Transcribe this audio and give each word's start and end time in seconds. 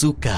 Azuka. 0.00 0.32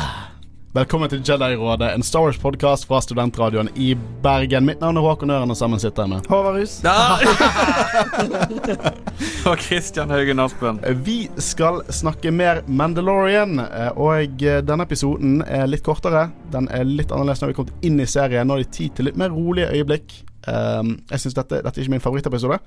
Velkommen 0.75 1.07
til 1.07 1.21
Jedi-rådet, 1.23 1.93
en 1.95 2.03
Star 2.03 2.25
Wars-podkast 2.25 2.89
fra 2.89 2.99
studentradioen 2.99 3.69
i 3.79 3.93
Bergen. 4.25 4.65
Mitt 4.67 4.81
navn 4.83 4.97
er 4.99 5.05
Håkon 5.07 5.31
Øren, 5.31 5.53
og 5.55 5.57
sammen 5.57 5.79
sitter 5.79 6.03
jeg 6.03 6.11
med 6.11 6.27
Håvard 6.27 6.57
Hus. 6.59 6.81
og 9.53 9.63
Christian 9.63 10.11
Haugen 10.11 10.43
Aspen. 10.43 10.81
Vi 11.07 11.31
skal 11.39 11.79
snakke 11.95 12.33
mer 12.35 12.65
Mandalorian, 12.67 13.61
eh, 13.63 13.95
og 13.95 14.43
eh, 14.43 14.59
denne 14.67 14.83
episoden 14.83 15.45
er 15.47 15.71
litt 15.71 15.87
kortere. 15.87 16.25
Den 16.51 16.67
er 16.67 16.83
litt 16.83 17.15
annerledes 17.15 17.45
når 17.45 17.53
vi 17.53 17.55
har 17.55 17.61
kommet 17.61 17.87
inn 17.87 18.03
i 18.03 18.07
serien. 18.11 18.51
Nå 18.51 18.57
er 18.57 18.65
det 18.65 18.75
tid 18.75 18.97
til 18.97 19.07
litt 19.13 19.21
mer 19.21 19.31
rolige 19.31 19.71
øyeblikk. 19.77 20.17
Um, 20.49 20.97
jeg 21.13 21.23
synes 21.23 21.39
dette, 21.39 21.63
dette 21.63 21.79
er 21.79 21.87
ikke 21.87 21.95
min 21.95 22.03
favorittepisode, 22.03 22.59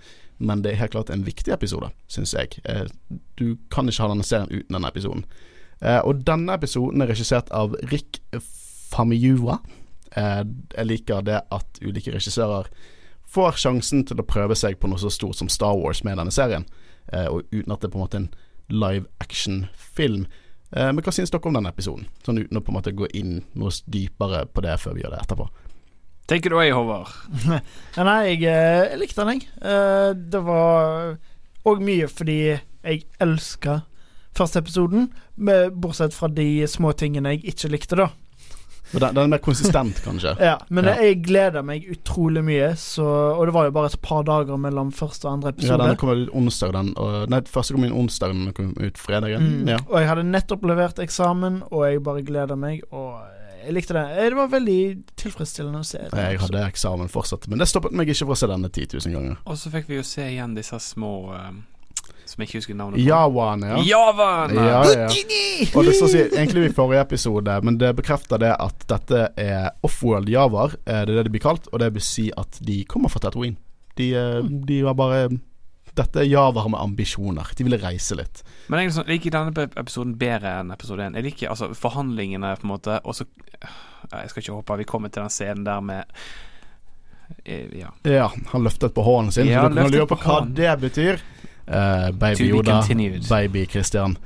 men 0.47 0.63
det 0.63 0.71
er 0.71 0.79
helt 0.85 0.95
klart 0.95 1.11
en 1.11 1.27
viktig 1.27 1.51
episode, 1.57 1.91
syns 2.07 2.31
jeg. 2.37 2.55
Uh, 2.63 2.87
du 3.35 3.59
kan 3.67 3.83
ikke 3.91 4.05
ha 4.05 4.09
denne 4.13 4.29
serien 4.29 4.47
uten 4.53 4.79
denne 4.79 4.93
episoden. 4.95 5.27
Uh, 5.83 5.99
og 6.07 6.23
denne 6.27 6.55
episoden 6.55 7.03
er 7.03 7.11
regissert 7.11 7.51
av 7.55 7.75
Rick 7.91 8.21
Famiua. 8.91 9.59
Uh, 10.15 10.43
jeg 10.71 10.87
liker 10.87 11.25
det 11.27 11.41
at 11.51 11.81
ulike 11.83 12.13
regissører 12.15 12.69
får 13.35 13.59
sjansen 13.59 14.05
til 14.07 14.21
å 14.21 14.27
prøve 14.27 14.55
seg 14.55 14.79
på 14.79 14.87
noe 14.87 15.01
så 15.01 15.11
stort 15.11 15.41
som 15.41 15.51
Star 15.51 15.75
Wars 15.75 16.05
med 16.07 16.19
denne 16.21 16.31
serien, 16.31 16.67
uh, 17.11 17.27
og 17.27 17.51
uten 17.51 17.75
at 17.75 17.83
det 17.83 17.89
er 17.89 17.95
på 17.95 17.99
en 17.99 18.05
måte 18.05 18.21
en 18.23 18.31
live 18.71 19.05
action-film. 19.21 20.25
men 20.75 20.99
hva 21.05 21.11
syns 21.13 21.29
dere 21.31 21.45
om 21.45 21.53
denne 21.53 21.69
episoden? 21.69 22.07
Sånn 22.25 22.39
uten 22.41 22.57
å 22.57 22.61
på 22.65 22.71
en 22.73 22.75
måte 22.79 22.95
gå 22.97 23.05
inn 23.13 23.43
noe 23.53 23.69
dypere 23.85 24.47
på 24.49 24.63
det 24.65 24.73
før 24.81 24.95
vi 24.95 25.03
gjør 25.03 25.13
det 25.13 25.19
etterpå. 25.21 25.45
Tenker 26.25 26.49
du 26.49 26.57
jeg, 26.57 26.73
Håvard? 26.73 27.11
Nei, 28.09 28.15
jeg, 28.31 28.41
jeg 28.47 28.97
likte 28.97 29.21
den, 29.21 29.37
jeg. 29.37 30.17
Det 30.33 30.41
var 30.47 31.13
òg 31.69 31.85
mye 31.85 32.09
fordi 32.09 32.39
jeg 32.49 33.05
elska 33.21 33.83
første 34.35 34.61
episoden, 34.63 35.09
bortsett 35.73 36.15
fra 36.15 36.29
de 36.31 36.65
små 36.69 36.93
tingene 36.97 37.35
jeg 37.35 37.55
ikke 37.55 37.73
likte, 37.73 37.99
da. 37.99 38.11
Den, 38.91 39.15
den 39.15 39.23
er 39.23 39.27
mer 39.27 39.41
konsistent, 39.43 39.97
kanskje? 40.03 40.35
ja, 40.49 40.55
men 40.69 40.85
ja. 40.87 40.95
jeg 41.01 41.21
gleder 41.25 41.65
meg 41.65 41.87
utrolig 41.91 42.43
mye, 42.45 42.69
så, 42.79 43.05
og 43.33 43.47
det 43.49 43.55
var 43.55 43.69
jo 43.69 43.75
bare 43.75 43.89
et 43.91 44.01
par 44.05 44.25
dager 44.27 44.59
mellom 44.61 44.91
første 44.95 45.27
og 45.27 45.39
andre 45.39 45.55
episode. 45.55 45.79
Ja, 45.81 45.89
den 45.89 45.99
kom 45.99 46.13
ut 46.13 46.33
onsdag, 46.37 46.75
den. 46.77 46.91
Og, 47.01 47.17
nei, 47.33 47.41
første 47.49 47.75
kom 47.75 47.87
inn 47.87 47.95
onsdag, 47.95 48.35
den 48.35 48.53
kom 48.55 48.73
ut 48.77 49.01
fredagen. 49.01 49.49
Mm. 49.63 49.73
Ja. 49.73 49.79
Og 49.89 49.97
jeg 49.99 50.11
hadde 50.11 50.27
nettopp 50.29 50.67
levert 50.69 51.01
eksamen, 51.03 51.63
og 51.71 51.87
jeg 51.89 52.03
bare 52.05 52.25
gleder 52.27 52.59
meg, 52.59 52.85
og 52.93 53.17
jeg 53.65 53.73
likte 53.73 53.97
det. 53.97 54.05
Det 54.21 54.37
var 54.37 54.51
veldig 54.53 54.81
tilfredsstillende 55.17 55.81
å 55.81 55.87
se. 55.87 56.03
Det, 56.11 56.25
jeg 56.29 56.43
hadde 56.45 56.65
eksamen 56.69 57.09
fortsatt, 57.11 57.49
men 57.49 57.61
det 57.61 57.71
stoppet 57.71 57.95
meg 57.97 58.11
ikke 58.13 58.29
fra 58.29 58.37
å 58.37 58.43
se 58.43 58.51
denne 58.53 58.69
10 58.69 58.99
000 58.99 59.17
ganger. 59.17 59.39
Og 59.49 59.57
så 59.59 59.73
fikk 59.73 59.89
vi 59.89 59.97
jo 59.97 60.05
se 60.05 60.29
igjen 60.29 60.53
disse 60.57 60.79
små 60.93 61.15
um 61.33 61.63
som 62.35 62.43
jeg 62.43 62.51
ikke 62.51 62.61
husker 62.61 62.77
navnet 62.77 62.99
på. 62.99 63.05
Javan, 63.07 63.63
ja. 63.63 63.81
Javan! 63.87 64.55
Ja, 64.59 64.83
ja. 64.91 65.09
Og 65.71 65.87
det 65.87 65.95
står 65.95 66.11
si, 66.11 66.21
egentlig 66.27 66.67
i 66.67 66.75
forrige 66.75 67.05
episode, 67.07 67.57
men 67.63 67.79
det 67.79 67.93
bekrefter 67.95 68.41
det 68.41 68.51
at 68.59 68.87
dette 68.91 69.29
er 69.39 69.71
offworld 69.87 70.29
javar. 70.29 70.75
Det 70.83 70.99
er 70.99 71.11
det 71.13 71.27
de 71.29 71.35
blir 71.37 71.45
kalt, 71.47 71.71
og 71.71 71.79
det 71.79 71.93
vil 71.95 72.03
si 72.03 72.29
at 72.35 72.59
de 72.67 72.81
kommer 72.91 73.13
fra 73.13 73.23
Tatooine. 73.23 73.55
De, 73.95 74.11
eh, 74.19 74.41
de 74.43 74.81
var 74.83 74.97
bare 74.99 75.27
dette 75.95 76.19
er 76.19 76.27
javar 76.27 76.67
med 76.69 76.79
ambisjoner. 76.79 77.47
De 77.55 77.63
ville 77.63 77.79
reise 77.79 78.17
litt. 78.19 78.41
Men 78.67 78.81
jeg 78.81 78.89
liksom, 78.89 79.05
liker 79.07 79.35
denne 79.35 79.67
episoden 79.79 80.15
bedre 80.19 80.57
enn 80.59 80.73
episode 80.75 81.05
1. 81.07 81.15
Jeg 81.15 81.27
liker 81.29 81.53
altså 81.53 81.69
forhandlingene, 81.77 82.51
på 82.59 82.67
en 82.67 82.73
måte, 82.73 82.99
og 83.03 83.15
så 83.15 83.27
Jeg 84.11 84.29
skal 84.29 84.41
ikke 84.41 84.57
håpe 84.59 84.75
vi 84.77 84.85
kommer 84.85 85.09
til 85.09 85.23
den 85.23 85.31
scenen 85.33 85.63
der 85.65 85.79
med 85.81 86.03
eh, 87.43 87.71
ja. 87.79 87.93
ja. 88.03 88.27
Han 88.51 88.67
løftet 88.67 88.93
på 88.93 89.01
hånden 89.01 89.31
sin, 89.31 89.47
ja, 89.47 89.63
så 89.63 89.71
du 89.71 89.79
kan 89.79 89.95
lure 89.95 90.09
på 90.11 90.19
hva 90.19 90.41
det 90.45 90.75
betyr. 90.83 91.23
Uh, 91.67 92.11
baby 92.11 92.49
Yoda, 92.49 92.83
baby 93.29 93.65
Christian, 93.65 94.17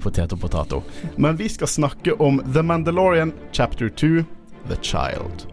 potet 0.00 0.32
og 0.32 0.40
potato. 0.40 0.82
Men 1.16 1.36
vi 1.36 1.48
skal 1.48 1.68
snakke 1.68 2.14
om 2.22 2.38
The 2.52 2.62
Mandalorian 2.62 3.32
chapter 3.52 3.88
2, 3.88 4.24
The 4.68 4.76
Child. 4.82 5.48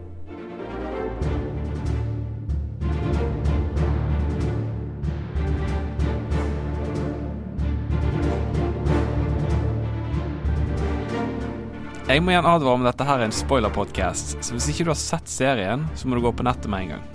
Jeg 12.13 12.21
må 12.21 12.29
igjen 12.29 12.45
advare 12.45 12.77
om 12.77 12.83
dette 12.85 13.05
her 13.07 13.23
er 13.23 13.25
en 13.25 13.33
spoiler-podkast, 13.33 14.35
så 14.45 14.53
hvis 14.53 14.67
ikke 14.69 14.85
du 14.85 14.91
har 14.91 14.99
sett 15.01 15.31
serien, 15.31 15.87
så 15.97 16.05
må 16.05 16.19
du 16.19 16.27
gå 16.27 16.35
på 16.35 16.45
nettet 16.45 16.69
med 16.69 16.85
en 16.85 16.93
gang. 16.93 17.05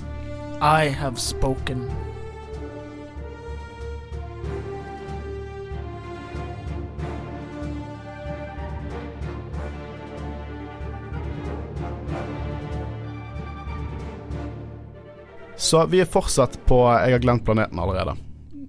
I 0.59 0.91
have 0.91 1.21
spoken. 1.23 1.85
Så 15.59 15.83
vi 15.91 16.01
er 16.01 16.07
fortsatt 16.07 16.55
på 16.71 16.85
Jeg 16.87 17.17
har 17.17 17.23
glemt 17.25 17.45
planeten 17.45 17.79
allerede. 17.83 18.15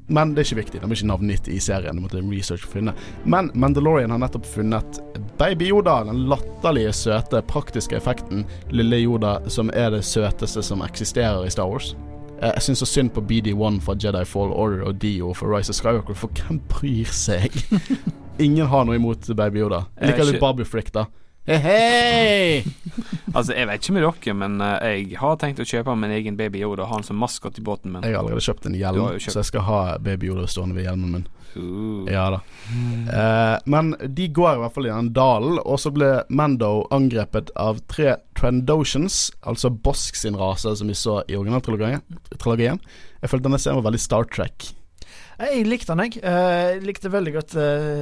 Men 0.09 0.31
det 0.33 0.41
er 0.41 0.47
ikke 0.47 0.61
viktig. 0.63 0.79
Det 0.81 0.87
er 0.87 0.95
ikke 0.95 1.07
navnet 1.11 1.47
i 1.53 1.59
serien. 1.61 1.95
Du 1.95 2.01
måtte 2.01 2.21
research 2.25 2.65
finne. 2.65 2.95
Men 3.29 3.51
Mandalorian 3.53 4.09
har 4.09 4.17
nettopp 4.23 4.47
funnet 4.49 4.97
Baby 5.37 5.69
Yoda. 5.69 5.99
Den 6.07 6.23
latterlige, 6.31 6.93
søte, 6.97 7.43
praktiske 7.45 7.99
effekten 7.99 8.41
lille 8.73 9.03
Yoda 9.03 9.37
som 9.53 9.69
er 9.69 9.93
det 9.93 10.01
søteste 10.09 10.65
som 10.65 10.81
eksisterer 10.81 11.45
i 11.45 11.53
Star 11.53 11.69
Wars. 11.69 11.93
Eh, 12.41 12.49
jeg 12.55 12.65
syns 12.65 12.81
så 12.81 12.89
synd 12.89 13.13
på 13.13 13.21
BD1 13.21 13.79
fra 13.85 13.93
Jedi 14.01 14.25
Fall 14.25 14.49
Order 14.49 14.87
og 14.89 14.97
Dio 15.03 15.29
for 15.37 15.53
Rise 15.53 15.69
of 15.69 15.77
Skywalker, 15.77 16.17
for 16.17 16.41
hvem 16.41 16.57
bryr 16.71 17.13
seg? 17.13 17.53
Ingen 18.45 18.65
har 18.71 18.89
noe 18.89 18.97
imot 18.97 19.29
Baby 19.37 19.61
Yoda. 19.61 19.83
Jeg 19.99 20.15
liker 20.15 20.31
litt 20.31 20.41
Barbie 20.41 20.65
Frick, 20.65 20.89
da. 20.95 21.05
Hei! 21.49 22.61
altså, 23.35 23.55
jeg 23.55 23.65
vet 23.65 23.81
ikke 23.81 23.95
med 23.95 24.03
dere, 24.05 24.33
men 24.37 24.59
uh, 24.61 24.75
jeg 24.85 25.17
har 25.17 25.37
tenkt 25.41 25.61
å 25.63 25.65
kjøpe 25.65 25.95
min 25.97 26.13
egen 26.13 26.37
Baby 26.37 26.61
Yoda 26.61 26.85
og 26.85 26.91
ha 26.91 26.99
han 26.99 27.05
som 27.07 27.17
maskot 27.17 27.57
i 27.57 27.63
båten 27.65 27.95
min. 27.95 28.05
Jeg 28.05 28.13
har 28.13 28.21
allerede 28.21 28.43
kjøpt 28.45 28.67
en 28.69 28.77
hjelm, 28.77 29.07
kjøpt. 29.15 29.33
så 29.33 29.41
jeg 29.41 29.49
skal 29.49 29.65
ha 29.65 29.79
Baby 30.05 30.29
Yoda 30.29 30.45
stående 30.51 30.77
ved 30.77 30.85
hjelmen 30.85 31.15
min. 31.15 31.27
Uh. 31.55 32.05
Ja 32.05 32.27
da. 32.35 32.41
Uh, 32.69 33.55
men 33.65 33.95
de 34.05 34.27
går 34.29 34.59
i 34.59 34.61
hvert 34.61 34.75
fall 34.75 34.89
i 34.91 34.93
den 34.93 35.09
dalen, 35.15 35.57
og 35.63 35.81
så 35.81 35.93
ble 35.95 36.11
Mando 36.29 36.83
angrepet 36.93 37.49
av 37.57 37.81
tre 37.89 38.19
Trendotions, 38.37 39.31
altså 39.41 39.73
Bosk 39.73 40.19
sin 40.19 40.37
rase, 40.37 40.75
som 40.77 40.91
vi 40.91 40.97
så 40.97 41.23
i 41.25 41.39
originaltrilogien. 41.39 42.05
Jeg 42.29 43.31
følte 43.31 43.47
denne 43.47 43.57
serien 43.57 43.81
var 43.81 43.89
veldig 43.89 44.03
Star 44.05 44.29
Trek. 44.29 44.69
Jeg 45.39 45.65
likte 45.65 45.95
den, 45.95 46.05
jeg. 46.05 46.21
Jeg 46.21 46.85
likte 46.85 47.11
veldig 47.11 47.33
godt 47.39 47.57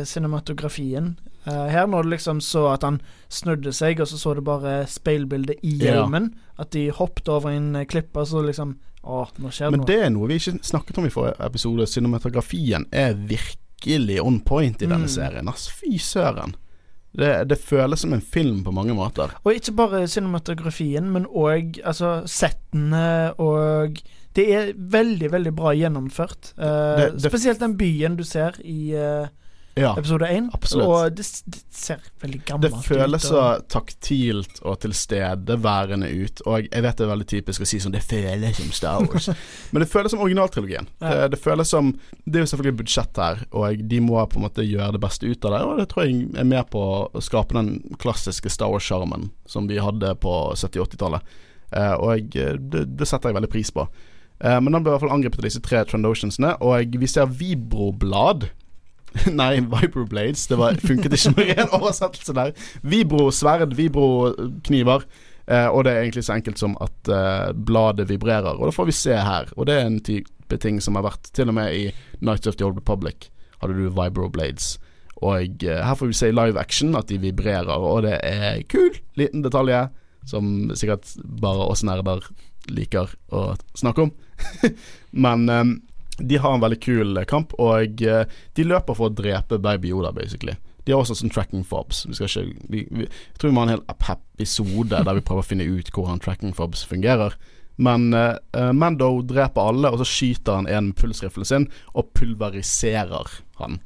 cinematografien. 0.09 1.13
Uh, 1.47 1.67
her 1.71 1.87
når 1.87 2.03
du 2.03 2.11
liksom 2.11 2.41
så 2.43 2.65
at 2.73 2.83
han 2.83 2.99
snudde 3.31 3.71
seg, 3.75 4.01
og 4.03 4.09
så 4.09 4.19
så 4.19 4.33
du 4.35 4.43
bare 4.43 4.81
speilbildet 4.91 5.63
i 5.63 5.77
hjelmen. 5.79 6.31
Ja. 6.33 6.63
At 6.65 6.73
de 6.75 6.89
hoppet 6.91 7.29
over 7.31 7.53
en 7.53 7.75
eh, 7.77 7.87
klippe, 7.87 8.25
så 8.25 8.41
liksom 8.43 8.77
Å, 9.07 9.21
nå 9.39 9.51
skjer 9.53 9.69
det 9.69 9.77
noe. 9.77 9.85
Men 9.85 9.87
det 9.87 9.97
er 10.03 10.09
noe 10.11 10.27
vi 10.27 10.39
ikke 10.41 10.57
snakket 10.67 10.97
om 10.99 11.05
i 11.07 11.11
forrige 11.13 11.37
episode. 11.45 11.85
Cinematografien 11.87 12.83
er 12.91 13.13
virkelig 13.15 14.17
on 14.19 14.41
point 14.43 14.81
i 14.81 14.89
denne 14.89 15.07
mm. 15.07 15.13
serien. 15.13 15.47
Ass, 15.47 15.69
fy 15.71 15.95
søren. 16.01 16.57
Det, 17.17 17.29
det, 17.49 17.59
føles 17.63 18.03
som 18.03 18.11
en 18.13 18.21
film 18.21 18.59
på 18.65 18.73
mange 18.75 18.93
måter. 18.97 19.31
Og 19.45 19.55
ikke 19.55 19.77
bare 19.79 20.03
cinematografien, 20.11 21.07
men 21.13 21.29
òg 21.29 21.79
altså, 21.87 22.19
settene 22.27 23.31
og 23.41 24.01
Det 24.35 24.45
er 24.53 24.73
veldig, 24.75 25.31
veldig 25.33 25.53
bra 25.55 25.71
gjennomført. 25.73 26.51
Uh, 26.59 26.67
det, 26.99 27.07
det, 27.15 27.31
spesielt 27.31 27.63
den 27.63 27.77
byen 27.79 28.19
du 28.19 28.25
ser 28.27 28.59
i 28.61 28.91
uh, 28.93 29.31
ja, 29.79 29.91
episode 29.99 30.27
én. 30.33 30.49
Og 30.53 31.15
det, 31.15 31.25
det, 31.45 31.61
ser 31.73 32.01
veldig 32.21 32.39
gammelt 32.47 32.73
ut. 32.73 32.77
Det 32.77 32.87
føles 32.87 33.27
så 33.29 33.43
taktilt 33.69 34.61
og 34.63 34.79
tilstedeværende 34.83 36.09
ut. 36.09 36.43
Og 36.45 36.67
jeg 36.67 36.85
vet 36.85 36.99
det 36.99 37.05
er 37.05 37.11
veldig 37.11 37.29
typisk 37.29 37.63
å 37.63 37.69
si 37.69 37.79
sånn 37.83 37.95
Det 37.95 38.03
føles 38.05 38.59
som 38.59 38.73
Star 38.75 39.05
Wars. 39.05 39.29
Men 39.71 39.83
det 39.83 39.89
føles 39.91 40.13
som 40.13 40.23
originaltrilogien. 40.25 40.89
Ja. 40.99 41.13
Det, 41.23 41.31
det, 41.35 41.41
føles 41.43 41.73
som 41.73 41.93
Det 42.25 42.39
er 42.41 42.45
jo 42.45 42.51
selvfølgelig 42.53 42.79
budsjett 42.83 43.21
her, 43.21 43.43
og 43.51 43.87
de 43.91 44.01
må 44.03 44.19
på 44.25 44.41
en 44.41 44.47
måte 44.47 44.65
gjøre 44.65 44.95
det 44.97 45.03
beste 45.03 45.29
ut 45.29 45.49
av 45.49 45.55
det. 45.55 45.63
Og 45.67 45.81
det 45.81 45.87
tror 45.93 46.07
jeg 46.07 46.27
er 46.37 46.51
med 46.51 46.69
på 46.73 46.83
å 47.07 47.23
skape 47.23 47.57
den 47.57 47.97
klassiske 48.01 48.51
Star 48.53 48.73
Wars-sjarmen 48.73 49.31
som 49.47 49.69
vi 49.69 49.79
hadde 49.81 50.13
på 50.21 50.35
70-80-tallet. 50.55 51.35
Uh, 51.67 51.95
og 51.99 52.13
jeg, 52.15 52.59
det, 52.71 52.85
det, 52.95 53.07
setter 53.07 53.29
jeg 53.29 53.37
veldig 53.41 53.51
pris 53.51 53.73
på. 53.75 53.83
Uh, 54.39 54.59
men 54.63 54.71
han 54.75 54.83
ble 54.83 54.91
i 54.91 54.95
hvert 54.95 55.03
fall 55.03 55.15
angrepet 55.17 55.41
av 55.41 55.47
disse 55.49 55.63
tre 55.63 55.81
Trandoshansene, 55.87 56.55
og 56.63 56.95
vi 57.01 57.09
ser 57.11 57.27
Vibroblad 57.27 58.47
Nei, 59.39 59.59
Vibroblades. 59.61 60.47
Det 60.49 60.59
var, 60.59 60.79
funket 60.83 61.15
ikke 61.17 61.33
med 61.37 61.51
ren 61.53 61.73
oversettelse 61.77 62.35
der. 62.37 62.53
Vibro 62.81 63.29
sverd, 63.33 63.75
vibro 63.77 64.33
kniver. 64.67 65.05
Eh, 65.47 65.67
og 65.67 65.85
det 65.87 65.93
er 65.93 66.01
egentlig 66.03 66.25
så 66.27 66.35
enkelt 66.35 66.59
som 66.59 66.75
at 66.83 67.11
eh, 67.11 67.51
bladet 67.53 68.09
vibrerer. 68.09 68.57
Og 68.57 68.67
det 68.67 68.75
får 68.75 68.89
vi 68.89 68.97
se 68.97 69.15
her. 69.15 69.53
Og 69.55 69.69
det 69.69 69.77
er 69.77 69.87
en 69.87 70.01
type 70.03 70.59
ting 70.63 70.81
som 70.83 70.99
har 70.99 71.07
vært 71.07 71.31
til 71.35 71.51
og 71.51 71.57
med 71.59 71.75
i 71.75 71.85
Nights 72.19 72.47
of 72.47 72.59
the 72.59 72.67
Old 72.67 72.79
Republic. 72.79 73.29
Hadde 73.61 73.77
du 73.77 73.87
Vibroblades. 73.87 74.75
Og 75.23 75.63
eh, 75.63 75.81
her 75.81 75.95
får 75.97 76.11
vi 76.11 76.17
se 76.19 76.29
i 76.31 76.35
live 76.35 76.59
action 76.59 76.95
at 76.99 77.09
de 77.09 77.17
vibrerer, 77.21 77.71
og 77.73 78.03
det 78.05 78.19
er 78.21 78.61
kul 78.69 78.91
liten 79.17 79.41
detalj 79.41 79.87
som 80.27 80.69
sikkert 80.75 81.07
bare 81.41 81.69
oss 81.71 81.81
nerder 81.87 82.21
liker 82.69 83.13
å 83.31 83.55
snakke 83.77 84.07
om. 84.07 84.11
Men 85.25 85.47
um, 85.49 85.71
de 86.17 86.37
har 86.41 86.53
en 86.53 86.63
veldig 86.63 86.79
kul 86.81 87.19
kamp, 87.29 87.53
og 87.61 88.01
eh, 88.01 88.25
de 88.57 88.65
løper 88.65 88.97
for 88.97 89.09
å 89.09 89.13
drepe 89.13 89.59
Baby 89.61 89.91
Yoda, 89.93 90.11
basically. 90.15 90.57
De 90.87 90.93
har 90.95 91.03
også 91.03 91.17
sånn 91.19 91.33
tracking 91.33 91.65
fobs. 91.67 92.05
Vi 92.07 92.15
skal 92.15 92.29
ikke 92.29 92.67
vi, 92.71 92.85
vi, 92.95 93.07
Jeg 93.09 93.39
tror 93.39 93.51
vi 93.51 93.55
må 93.55 93.65
ha 93.65 93.67
en 93.67 93.73
hel 93.75 94.13
episode 94.39 95.01
der 95.03 95.17
vi 95.17 95.23
prøver 95.27 95.43
å 95.43 95.47
finne 95.49 95.67
ut 95.67 95.91
hvordan 95.91 96.21
tracking 96.23 96.55
fobs 96.55 96.85
fungerer. 96.87 97.35
Men 97.77 98.07
uh, 98.15 98.39
Mando 98.73 99.09
dreper 99.27 99.67
alle, 99.69 99.91
og 99.91 99.99
så 99.99 100.07
skyter 100.07 100.61
han 100.61 100.69
en 100.71 100.89
med 100.89 100.97
pulsriflen 100.97 101.45
sin 101.45 101.67
og 101.91 102.13
pulveriserer 102.17 103.35
han. 103.59 103.81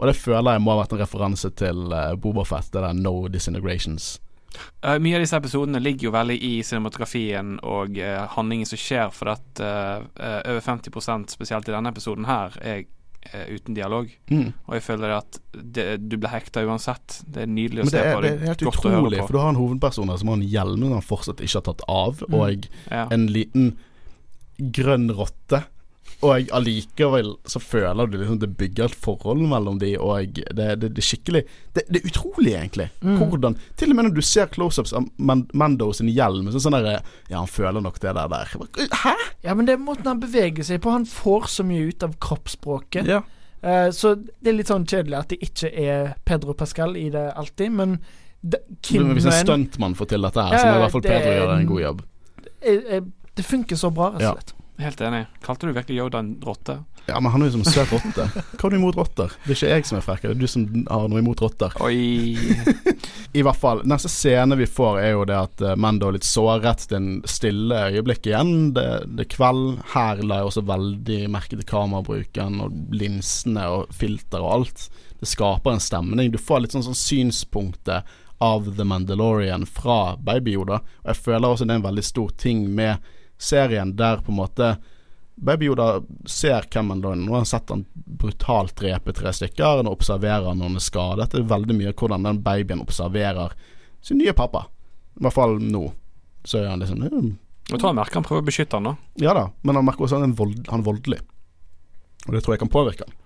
Og 0.00 0.10
det 0.10 0.16
føler 0.18 0.56
jeg 0.56 0.64
må 0.64 0.74
ha 0.74 0.82
vært 0.82 0.96
en 0.96 1.02
referanse 1.04 1.52
til 1.60 1.94
uh, 1.94 2.16
Bobafett, 2.18 2.72
det 2.74 2.82
der 2.82 2.98
No 2.98 3.14
Disintegrations. 3.30 4.16
Uh, 4.84 4.96
mye 5.02 5.18
av 5.18 5.24
disse 5.24 5.38
episodene 5.38 5.80
ligger 5.82 6.08
jo 6.08 6.14
veldig 6.14 6.36
i 6.46 6.52
cinematografien 6.66 7.58
og 7.66 7.98
uh, 8.00 8.24
handlingen 8.36 8.68
som 8.68 8.80
skjer, 8.80 9.12
for 9.14 9.32
at 9.34 9.62
uh, 9.62 10.06
over 10.20 10.62
50% 10.64 11.36
spesielt 11.36 11.68
i 11.68 11.74
denne 11.76 11.92
episoden 11.92 12.28
her, 12.28 12.56
er 12.60 12.88
uten 13.52 13.76
dialog. 13.76 14.08
Mm. 14.32 14.46
Og 14.64 14.74
jeg 14.78 14.82
føler 14.86 15.10
at 15.12 15.36
det, 15.52 15.84
du 16.08 16.16
blir 16.16 16.32
hekta 16.32 16.62
uansett. 16.64 17.18
Det 17.28 17.42
er 17.44 17.50
nydelig 17.52 17.84
å 17.84 17.90
se 17.92 18.00
på. 18.00 18.22
Det, 18.24 18.30
det 18.30 18.46
er 18.46 18.54
helt 18.54 18.64
utrolig, 18.70 19.18
for 19.20 19.36
du 19.36 19.40
har 19.42 19.52
en 19.52 19.60
hovedperson 19.60 20.14
som 20.22 20.32
har 20.32 20.38
en 20.38 20.46
hjelm 20.54 20.86
han 20.88 21.04
fortsatt 21.04 21.42
ikke 21.44 21.60
har 21.60 21.66
tatt 21.68 21.84
av, 21.92 22.24
mm. 22.24 22.38
og 22.40 22.70
ja. 22.88 23.04
en 23.12 23.28
liten 23.28 23.74
grønn 24.60 25.12
rotte 25.16 25.62
og 26.20 26.50
allikevel 26.52 27.30
så 27.48 27.60
føler 27.62 28.08
du 28.10 28.18
liksom 28.18 28.40
det 28.42 28.50
bygger 28.60 28.90
et 28.90 28.96
forhold 29.06 29.40
mellom 29.48 29.78
de, 29.80 29.94
og 29.96 30.36
det, 30.36 30.66
det, 30.82 30.90
det 30.96 31.04
skikkelig 31.04 31.42
det, 31.76 31.86
det, 31.88 32.02
er 32.02 32.10
utrolig, 32.10 32.52
egentlig. 32.58 32.90
Mm. 33.00 33.16
Hvordan 33.22 33.56
Til 33.80 33.92
og 33.92 33.96
med 33.96 34.08
når 34.08 34.16
du 34.18 34.22
ser 34.26 34.50
close-ups 34.52 34.92
av 34.96 35.08
Mando 35.16 35.90
sin 35.96 36.10
hjelm, 36.12 36.50
så 36.52 36.60
sånn 36.60 36.76
der 36.76 37.00
Ja, 37.30 37.38
han 37.38 37.48
føler 37.48 37.80
nok 37.80 38.00
det 38.02 38.14
der 38.18 38.28
der. 38.28 38.54
Hæ? 39.04 39.14
Ja, 39.46 39.56
men 39.56 39.68
det 39.68 39.78
er 39.78 39.82
måten 39.82 40.10
han 40.10 40.20
beveger 40.20 40.66
seg 40.66 40.82
på. 40.84 40.92
Han 40.92 41.08
får 41.08 41.48
så 41.54 41.64
mye 41.64 41.88
ut 41.88 42.04
av 42.04 42.18
kroppsspråket. 42.20 43.08
Ja. 43.08 43.22
Uh, 43.64 43.88
så 43.92 44.14
det 44.16 44.52
er 44.52 44.56
litt 44.56 44.72
sånn 44.72 44.88
kjedelig 44.88 45.18
at 45.18 45.32
det 45.32 45.40
ikke 45.44 45.72
er 45.72 46.14
Pedro 46.28 46.56
Pascal 46.56 46.96
i 47.00 47.08
det 47.12 47.26
alltid, 47.36 47.72
men 47.76 47.98
det, 48.40 48.62
Hvis 48.88 49.26
en 49.28 49.36
stuntmann 49.36 49.96
får 49.96 50.14
til 50.14 50.24
dette 50.24 50.44
her, 50.44 50.54
ja, 50.56 50.60
så 50.60 50.68
må 50.68 50.78
i 50.78 50.84
hvert 50.84 50.94
fall 50.94 51.04
Pedro 51.04 51.34
gjøre 51.34 51.56
en 51.58 51.68
god 51.68 51.82
jobb. 51.82 52.06
Det 53.36 53.44
funker 53.44 53.76
så 53.76 53.90
bra, 53.92 54.14
rett 54.14 54.24
og 54.24 54.38
slett. 54.38 54.54
Helt 54.80 55.00
enig. 55.04 55.26
Kalte 55.44 55.68
du 55.68 55.72
virkelig 55.76 55.98
Yoda 55.98 56.18
en 56.22 56.34
rotte? 56.42 56.78
Ja, 57.06 57.20
men 57.20 57.32
han 57.32 57.42
er 57.42 57.50
jo 57.50 57.58
som 57.58 57.64
en 57.64 57.72
søt 57.72 57.92
rotte. 57.92 58.26
Hva 58.32 58.62
har 58.62 58.72
du 58.72 58.76
imot 58.78 58.96
rotter? 58.96 59.32
Det 59.44 59.52
er 59.52 59.58
ikke 59.58 59.70
jeg 59.74 59.88
som 59.88 59.98
er 59.98 60.04
frekk, 60.04 60.22
det 60.24 60.30
er 60.30 60.38
du 60.40 60.46
som 60.48 60.64
har 60.88 61.08
noe 61.10 61.22
imot 61.22 61.42
rotter. 61.42 61.74
Oi 61.84 61.96
I 63.38 63.44
hvert 63.46 63.60
fall. 63.60 63.82
Neste 63.88 64.10
scene 64.12 64.56
vi 64.58 64.68
får, 64.70 65.00
er 65.02 65.12
jo 65.14 65.26
det 65.28 65.36
at 65.36 65.64
uh, 65.64 65.74
Mando 65.80 66.08
er 66.08 66.16
litt 66.16 66.26
såret. 66.26 66.86
Er 66.90 66.98
en 66.98 67.10
stille 67.28 67.82
øyeblikk 67.90 68.26
igjen. 68.30 68.72
Det, 68.76 68.86
det 69.10 69.26
er 69.26 69.30
kveld. 69.36 69.84
Her 69.92 70.24
la 70.24 70.40
jeg 70.40 70.50
også 70.50 70.64
veldig 70.70 71.20
merke 71.34 71.58
til 71.58 71.68
kamerabruken 71.68 72.58
og 72.64 72.96
linsene 72.96 73.68
og 73.74 73.94
filter 73.94 74.42
og 74.42 74.56
alt. 74.56 74.88
Det 75.20 75.28
skaper 75.28 75.76
en 75.76 75.84
stemning. 75.84 76.32
Du 76.32 76.40
får 76.40 76.64
litt 76.64 76.76
sånn, 76.76 76.86
sånn 76.88 76.98
synspunktet 76.98 78.18
av 78.40 78.70
The 78.76 78.86
Mandalorian 78.88 79.66
fra 79.68 80.16
Baby-Yoda. 80.16 80.80
Og 81.04 81.10
jeg 81.12 81.22
føler 81.26 81.48
også 81.50 81.66
det 81.68 81.76
er 81.76 81.82
en 81.82 81.88
veldig 81.90 82.06
stor 82.06 82.30
ting 82.40 82.64
med 82.74 83.10
serien 83.40 83.94
der 83.96 84.20
på 84.24 84.32
en 84.32 84.40
måte 84.42 84.74
Baby 85.40 85.70
Yoda 85.70 86.02
ser 86.26 86.66
han 86.74 86.90
er. 86.90 87.14
Nå 87.16 87.32
har 87.32 87.38
han 87.40 87.46
sett 87.48 87.70
han 87.70 87.86
brutalt 87.94 88.76
drepe 88.76 89.12
tre 89.16 89.32
stykker, 89.32 89.80
og 89.80 89.94
observerer 89.94 90.52
når 90.52 90.68
han 90.68 90.76
er 90.76 90.84
skadet. 90.84 91.30
Det 91.32 91.40
er 91.40 91.52
veldig 91.54 91.76
mye 91.78 91.94
hvordan 91.96 92.28
den 92.28 92.42
babyen 92.44 92.82
observerer 92.84 93.54
sin 94.04 94.20
nye 94.20 94.34
pappa. 94.36 94.66
I 95.16 95.24
hvert 95.24 95.36
fall 95.36 95.56
nå. 95.64 95.86
Så 96.44 96.60
er 96.60 96.68
han 96.68 96.84
liksom 96.84 97.00
mm. 97.00 97.30
Jeg 97.70 97.78
tror 97.78 97.90
han 97.90 97.98
merker 98.00 98.20
han 98.20 98.26
prøver 98.26 98.42
å 98.42 98.48
beskytte 98.50 98.76
han 98.76 98.90
da. 98.90 98.94
Ja 99.22 99.32
da, 99.36 99.46
men 99.62 99.78
han 99.78 99.86
merker 99.86 100.04
også 100.04 100.18
at 100.18 100.24
han 100.24 100.34
er, 100.34 100.36
vold, 100.36 100.60
han 100.68 100.82
er 100.82 100.88
voldelig. 100.90 101.20
Og 102.26 102.36
det 102.36 102.44
tror 102.44 102.56
jeg 102.56 102.62
kan 102.64 102.72
påvirke 102.72 103.06
han. 103.06 103.16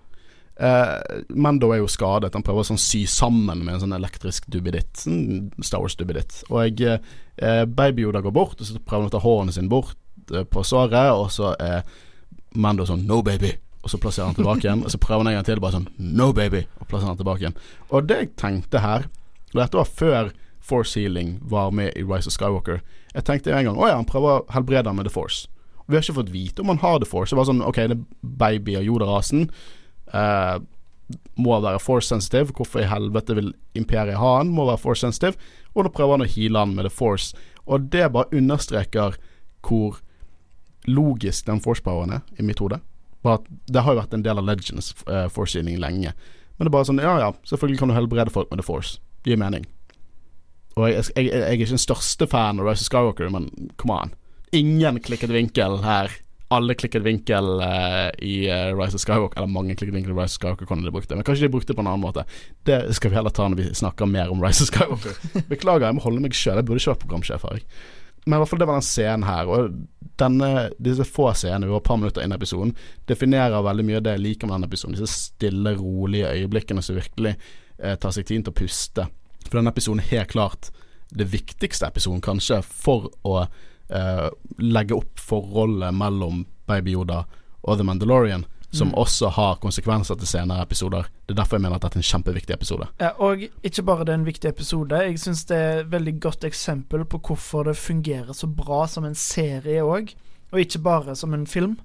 Eh, 0.55 1.21
Mando 1.35 1.73
er 1.73 1.81
jo 1.81 1.91
skadet. 1.91 2.31
Han 2.37 2.45
prøver 2.45 2.63
å 2.63 2.69
sånn 2.69 2.79
sy 2.79 3.03
sammen 3.11 3.65
med 3.65 3.75
en 3.75 3.83
sånn 3.83 3.97
elektrisk 3.97 4.47
duppeditt. 4.51 4.93
Sånn 5.03 5.49
Star 5.59 5.83
Wars-duppeditt. 5.83 6.45
Og 6.47 6.61
jeg, 6.63 7.01
eh, 7.41 7.65
Baby 7.65 8.05
Yoda 8.05 8.23
går 8.23 8.35
bort, 8.35 8.61
og 8.61 8.69
så 8.69 8.79
prøver 8.79 9.03
han 9.03 9.11
å 9.11 9.15
ta 9.17 9.23
hånden 9.25 9.57
sin 9.57 9.71
bort 9.71 9.97
Eh, 10.33 10.43
på 10.43 10.63
såret, 10.63 11.11
og 11.11 11.29
så 11.31 11.55
er 11.59 11.83
Mando 12.55 12.85
sånn 12.85 13.05
'no, 13.05 13.21
baby'. 13.21 13.57
Og 13.83 13.89
så 13.89 13.97
plasserer 13.97 14.25
han 14.25 14.35
tilbake 14.35 14.63
igjen. 14.63 14.83
Og 14.83 14.91
så 14.91 14.97
prøver 14.97 15.23
han 15.23 15.27
en 15.27 15.33
gang 15.33 15.45
til, 15.45 15.59
bare 15.59 15.77
sånn 15.77 15.89
'no, 15.99 16.31
baby'. 16.33 16.65
Og 16.79 16.87
plasserer 16.87 17.07
han 17.07 17.17
tilbake 17.17 17.41
igjen. 17.41 17.57
Og 17.91 18.07
det 18.07 18.17
jeg 18.17 18.35
tenkte 18.35 18.79
her 18.79 19.07
Og 19.53 19.61
dette 19.61 19.77
var 19.77 19.85
før 19.85 20.31
Force 20.59 20.99
Healing 20.99 21.39
var 21.41 21.71
med 21.71 21.93
i 21.95 22.03
Rise 22.03 22.27
of 22.27 22.33
Skywalker. 22.33 22.81
Jeg 23.13 23.23
tenkte 23.23 23.53
en 23.53 23.63
gang 23.63 23.77
å 23.77 23.87
ja, 23.87 23.95
han 23.95 24.05
prøver 24.05 24.41
å 24.41 24.51
helbrede 24.51 24.89
ham 24.89 24.97
med 24.97 25.05
The 25.05 25.13
Force. 25.13 25.47
Og 25.79 25.85
vi 25.87 25.95
har 25.95 26.03
ikke 26.03 26.17
fått 26.17 26.33
vite 26.33 26.61
om 26.61 26.67
han 26.67 26.81
har 26.81 26.99
The 26.99 27.05
Force. 27.05 27.29
Det 27.29 27.37
var 27.37 27.45
sånn 27.45 27.61
OK, 27.61 27.75
det 27.75 27.95
er 27.95 28.03
baby 28.21 28.75
av 28.75 28.83
Yoda-rasen. 28.83 29.49
Uh, 30.11 30.59
må 31.37 31.59
være 31.61 31.79
force 31.79 32.09
sensitive. 32.09 32.51
Hvorfor 32.51 32.81
i 32.81 32.89
helvete 32.89 33.35
vil 33.37 33.53
imperiet 33.77 34.17
ha 34.17 34.37
han? 34.39 34.49
Må 34.49 34.65
være 34.65 34.81
force 34.81 35.05
sensitive. 35.05 35.37
Og 35.75 35.85
da 35.85 35.93
prøver 35.93 36.17
han 36.17 36.25
å 36.25 36.29
heale 36.35 36.59
han 36.65 36.75
med 36.75 36.87
The 36.87 36.93
Force. 36.93 37.35
Og 37.65 37.89
det 37.93 38.11
bare 38.11 38.33
understreker 38.33 39.15
hvor 39.65 40.01
logisk 40.87 41.47
den 41.47 41.61
force-poweren 41.63 42.17
er, 42.17 42.25
i 42.39 42.45
mitt 42.45 42.61
hode. 42.63 42.79
Bare 43.25 43.41
at 43.41 43.47
Det 43.67 43.81
har 43.81 43.95
jo 43.95 44.01
vært 44.01 44.13
en 44.13 44.25
del 44.25 44.41
av 44.41 44.45
Legends 44.45 44.93
uh, 45.09 45.27
forsyning 45.33 45.79
lenge. 45.81 46.13
Men 46.57 46.65
det 46.65 46.71
er 46.71 46.75
bare 46.77 46.89
sånn 46.89 47.01
Ja 47.03 47.15
ja, 47.19 47.31
selvfølgelig 47.47 47.81
kan 47.81 47.91
du 47.91 47.97
helbrede 47.97 48.33
folk 48.33 48.51
med 48.51 48.61
The 48.61 48.67
Force. 48.67 48.99
Det 49.23 49.33
gir 49.33 49.41
mening. 49.41 49.65
Og 50.75 50.89
jeg, 50.91 51.07
jeg, 51.15 51.31
jeg, 51.31 51.41
er 51.41 51.55
ikke 51.55 51.71
den 51.71 51.81
største 51.81 52.27
fan 52.27 52.59
av 52.59 52.67
Rise 52.67 52.83
of 52.83 52.89
Skywalker, 52.89 53.31
men 53.31 53.49
come 53.79 53.95
on. 53.95 54.13
Ingen 54.55 54.99
klikket 55.03 55.31
vinkel 55.31 55.79
her. 55.85 56.11
Alle 56.53 56.75
klikket 56.77 57.01
vinkel 57.03 57.47
uh, 57.63 58.11
i 58.21 58.45
uh, 58.51 58.75
Rise 58.75 58.99
of 58.99 59.03
Skywalker. 59.03 59.39
Eller 59.39 59.51
mange 59.51 59.75
klikket 59.79 59.95
vinkel 59.95 60.13
i 60.13 60.17
Rise 60.19 60.35
of 60.35 60.41
Skywalker 60.41 60.69
kan 60.69 60.83
de 60.83 60.93
brukte. 60.93 61.15
Men 61.17 61.25
kanskje 61.27 61.47
de 61.47 61.53
brukte 61.55 61.71
det 61.71 61.79
på 61.79 61.85
en 61.85 61.91
annen 61.91 62.03
måte. 62.03 62.27
Det 62.67 62.83
skal 62.99 63.11
vi 63.11 63.17
heller 63.17 63.33
ta 63.33 63.47
når 63.49 63.63
vi 63.63 63.69
snakker 63.81 64.11
mer 64.11 64.31
om 64.31 64.43
Rise 64.43 64.67
of 64.67 64.71
Skywalker. 64.73 65.19
Beklager, 65.51 65.87
jeg 65.87 65.97
må 65.97 66.05
holde 66.05 66.23
meg 66.27 66.35
sjøl. 66.35 66.59
Jeg 66.59 66.67
burde 66.67 66.83
ikke 66.83 66.93
vært 66.93 67.05
programsjef 67.07 67.47
her. 67.49 67.63
Men 68.25 68.37
i 68.37 68.41
hvert 68.41 68.51
fall 68.51 68.61
det 68.61 68.67
var 68.69 68.79
den 68.81 68.89
scenen 68.89 69.27
her. 69.27 69.49
Og 69.49 69.79
denne, 70.21 70.69
disse 70.79 71.05
få 71.07 71.29
scenene, 71.33 71.67
vi 71.67 71.73
var 71.73 71.83
et 71.83 71.87
par 71.87 71.99
minutter 71.99 72.23
inn 72.23 72.33
i 72.33 72.37
episoden, 72.37 72.73
definerer 73.09 73.65
veldig 73.65 73.85
mye 73.87 74.01
det 74.03 74.15
jeg 74.15 74.23
liker 74.23 74.49
med 74.49 74.57
denne 74.57 74.69
episoden. 74.69 74.95
Disse 74.97 75.11
stille, 75.11 75.75
rolige 75.79 76.31
øyeblikkene 76.31 76.83
som 76.85 76.97
virkelig 76.99 77.35
eh, 77.35 77.95
tar 77.99 78.15
seg 78.15 78.27
tid 78.29 78.45
til 78.45 78.53
å 78.53 78.59
puste. 78.61 79.07
For 79.45 79.59
denne 79.59 79.73
episoden 79.75 80.01
er 80.03 80.11
helt 80.13 80.33
klart 80.33 80.71
det 81.15 81.27
viktigste 81.31 81.89
episoden, 81.91 82.23
kanskje, 82.25 82.61
for 82.65 83.09
å 83.27 83.43
eh, 83.43 84.27
legge 84.61 84.97
opp 84.97 85.21
forholdet 85.21 85.95
mellom 85.95 86.45
Baby 86.69 86.95
Yoda 86.95 87.23
og 87.65 87.79
The 87.79 87.85
Mandalorian 87.87 88.47
som 88.75 88.91
mm. 88.91 88.97
også 88.99 89.31
har 89.37 89.57
konsekvenser 89.63 90.19
til 90.19 90.29
senere 90.29 90.65
episoder. 90.65 91.07
Det 91.25 91.33
er 91.33 91.39
derfor 91.39 91.57
jeg 91.57 91.65
mener 91.65 91.79
at 91.79 91.85
dette 91.85 91.99
er 91.99 92.03
en 92.03 92.09
kjempeviktig 92.09 92.55
episode. 92.57 92.87
Ja, 93.01 93.13
og 93.23 93.41
ikke 93.41 93.85
bare 93.87 94.05
det 94.05 94.13
er 94.13 94.19
en 94.19 94.27
viktig 94.27 94.51
episode, 94.51 95.01
jeg 95.07 95.19
syns 95.21 95.45
det 95.49 95.57
er 95.57 95.81
et 95.81 95.91
veldig 95.91 96.15
godt 96.27 96.47
eksempel 96.47 97.05
på 97.09 97.21
hvorfor 97.29 97.69
det 97.69 97.77
fungerer 97.79 98.35
så 98.35 98.49
bra 98.51 98.83
som 98.91 99.07
en 99.07 99.17
serie 99.17 99.83
òg, 99.83 100.13
og 100.51 100.61
ikke 100.61 100.83
bare 100.85 101.15
som 101.15 101.33
en 101.33 101.47
film. 101.47 101.77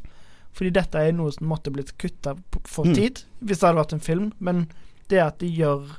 Fordi 0.57 0.73
dette 0.75 0.99
er 0.99 1.15
noe 1.15 1.31
som 1.31 1.47
måtte 1.47 1.71
blitt 1.71 1.95
kutta 2.01 2.35
for 2.67 2.89
mm. 2.89 2.95
tid, 2.99 3.25
hvis 3.39 3.61
det 3.61 3.69
hadde 3.69 3.83
vært 3.83 3.93
en 3.95 4.07
film, 4.07 4.31
men 4.39 4.65
det 5.11 5.23
at 5.23 5.39
de 5.43 5.51
gjør 5.51 5.99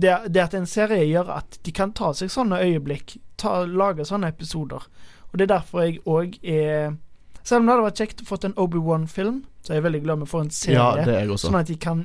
det, 0.00 0.12
det, 0.28 0.40
at 0.40 0.54
en 0.54 0.68
serie 0.68 1.04
gjør 1.08 1.32
at 1.34 1.58
de 1.66 1.72
kan 1.76 1.92
ta 1.96 2.12
seg 2.16 2.30
sånne 2.32 2.60
øyeblikk, 2.62 3.16
ta, 3.40 3.64
lage 3.66 4.06
sånne 4.08 4.30
episoder. 4.32 4.84
Og 5.30 5.38
det 5.38 5.46
er 5.46 5.54
derfor 5.56 5.84
jeg 5.84 5.98
òg 6.08 6.38
er 6.40 6.94
selv 7.42 7.62
om 7.62 7.68
det 7.68 7.74
hadde 7.74 7.86
vært 7.86 8.02
kjekt 8.02 8.24
å 8.24 8.28
få 8.28 8.40
en 8.48 8.58
Obi-Wan-film, 8.60 9.40
så 9.64 9.72
er 9.72 9.80
jeg 9.80 9.86
veldig 9.86 10.02
glad 10.04 10.22
vi 10.24 10.28
får 10.30 10.44
en 10.44 10.52
serie. 10.54 11.06
Ja, 11.06 11.38
sånn 11.40 11.58
at 11.60 11.70
de 11.70 11.76
kan 11.80 12.04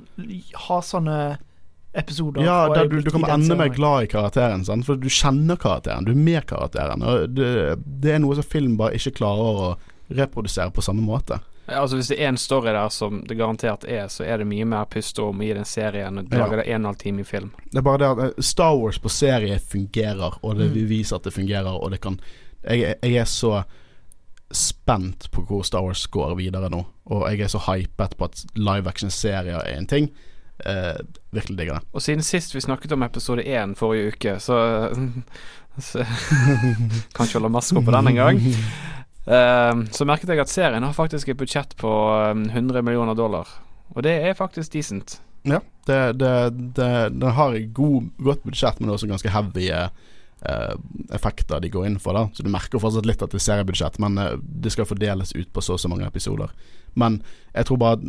ha 0.68 0.80
sånne 0.84 1.18
episoder. 1.96 2.44
Ja, 2.44 2.68
der 2.74 2.90
du, 2.92 3.00
du 3.02 3.12
kan 3.12 3.26
ende 3.30 3.56
mer 3.56 3.72
glad 3.74 4.04
i 4.04 4.12
karakteren, 4.12 4.66
sant? 4.68 4.86
for 4.88 5.00
du 5.00 5.10
kjenner 5.10 5.60
karakteren. 5.60 6.08
Du 6.08 6.12
er 6.12 6.20
med 6.20 6.48
karakteren. 6.50 7.04
Og 7.04 7.36
det, 7.36 7.50
det 8.04 8.16
er 8.16 8.24
noe 8.24 8.36
som 8.38 8.48
film 8.48 8.76
bare 8.80 9.00
ikke 9.00 9.16
klarer 9.22 9.60
å 9.66 9.70
reprodusere 10.16 10.74
på 10.76 10.84
samme 10.86 11.06
måte. 11.06 11.40
Ja, 11.66 11.80
altså 11.82 11.98
Hvis 11.98 12.12
det 12.12 12.20
er 12.22 12.30
en 12.30 12.38
story 12.38 12.74
der 12.76 12.90
som 12.94 13.24
det 13.26 13.38
garantert 13.40 13.88
er, 13.90 14.06
så 14.14 14.24
er 14.24 14.38
det 14.38 14.46
mye 14.50 14.68
mer 14.70 14.86
pust 14.92 15.18
om 15.20 15.40
i 15.42 15.50
den 15.56 15.66
serien 15.66 16.20
enn 16.20 16.28
å 16.28 16.42
lage 16.42 16.60
det 16.60 16.68
en 16.68 16.76
og 16.76 16.82
en 16.84 16.90
halv 16.92 17.00
time 17.02 17.24
i 17.24 17.26
film. 17.26 17.50
Det 17.72 17.82
er 17.82 17.88
bare 17.88 18.02
det 18.04 18.10
at 18.12 18.22
eh, 18.26 18.44
Star 18.46 18.76
Wars 18.78 19.00
på 19.02 19.10
serie 19.10 19.58
fungerer, 19.60 20.38
og 20.44 20.60
det 20.60 20.70
mm. 20.70 20.78
viser 20.92 21.18
at 21.18 21.26
det 21.26 21.34
fungerer, 21.34 21.74
og 21.74 21.96
det 21.96 22.04
kan 22.04 22.20
Jeg, 22.66 22.96
jeg 23.02 23.18
er 23.22 23.26
så 23.30 23.64
spent 24.56 25.28
på 25.32 25.44
hvor 25.48 25.66
Star 25.68 25.84
Wars 25.86 26.06
går 26.12 26.36
videre 26.40 26.70
nå. 26.72 26.82
Og 27.12 27.28
jeg 27.30 27.46
er 27.46 27.52
så 27.52 27.62
hypet 27.68 28.16
på 28.18 28.30
at 28.30 28.42
live 28.58 28.90
action-serier 28.90 29.60
er 29.60 29.78
en 29.78 29.90
ting. 29.90 30.10
Eh, 30.66 30.98
virkelig 31.36 31.58
digger 31.60 31.80
det. 31.80 31.88
Og 31.94 32.02
siden 32.02 32.24
sist 32.24 32.56
vi 32.56 32.64
snakket 32.64 32.96
om 32.96 33.04
episode 33.04 33.44
én 33.44 33.76
forrige 33.76 34.16
uke, 34.16 34.38
så, 34.40 34.58
så 35.90 36.06
Kan 37.16 37.28
ikke 37.28 37.40
holde 37.40 37.54
maska 37.54 37.84
på 37.84 37.96
den 37.98 38.12
engang. 38.14 38.42
Eh, 39.26 39.84
så 39.92 40.08
merket 40.08 40.32
jeg 40.32 40.44
at 40.44 40.52
serien 40.52 40.84
har 40.84 40.96
faktisk 40.96 41.30
et 41.30 41.38
budsjett 41.38 41.76
på 41.78 41.92
100 42.32 42.80
um, 42.80 42.86
millioner 42.86 43.14
dollar. 43.14 43.50
Og 43.96 44.04
det 44.04 44.18
er 44.26 44.38
faktisk 44.38 44.74
decent. 44.74 45.20
Ja, 45.46 45.60
det, 45.88 46.20
det, 46.20 46.34
det, 46.76 46.92
den 47.14 47.32
har 47.38 47.58
god, 47.74 48.10
godt 48.18 48.44
budsjett, 48.44 48.80
men 48.80 48.90
også 48.90 49.08
ganske 49.08 49.30
heavy 49.30 49.70
Eh, 49.70 49.90
effekter 51.14 51.60
de 51.60 51.70
går 51.70 51.86
inn 51.88 52.00
for. 52.00 52.14
da 52.14 52.30
Så 52.34 52.44
Du 52.44 52.50
merker 52.50 52.80
fortsatt 52.80 53.08
litt 53.08 53.22
at 53.24 53.32
det 53.32 53.40
er 53.40 53.46
seriebudsjett, 53.46 54.00
men 54.00 54.18
eh, 54.18 54.38
det 54.40 54.74
skal 54.74 54.86
fordeles 54.86 55.34
ut 55.36 55.52
på 55.54 55.64
så 55.64 55.76
og 55.76 55.82
så 55.82 55.90
mange 55.92 56.08
episoder. 56.08 56.52
Men 56.94 57.22
jeg 57.54 57.66
tror 57.66 57.82
bare 57.82 58.00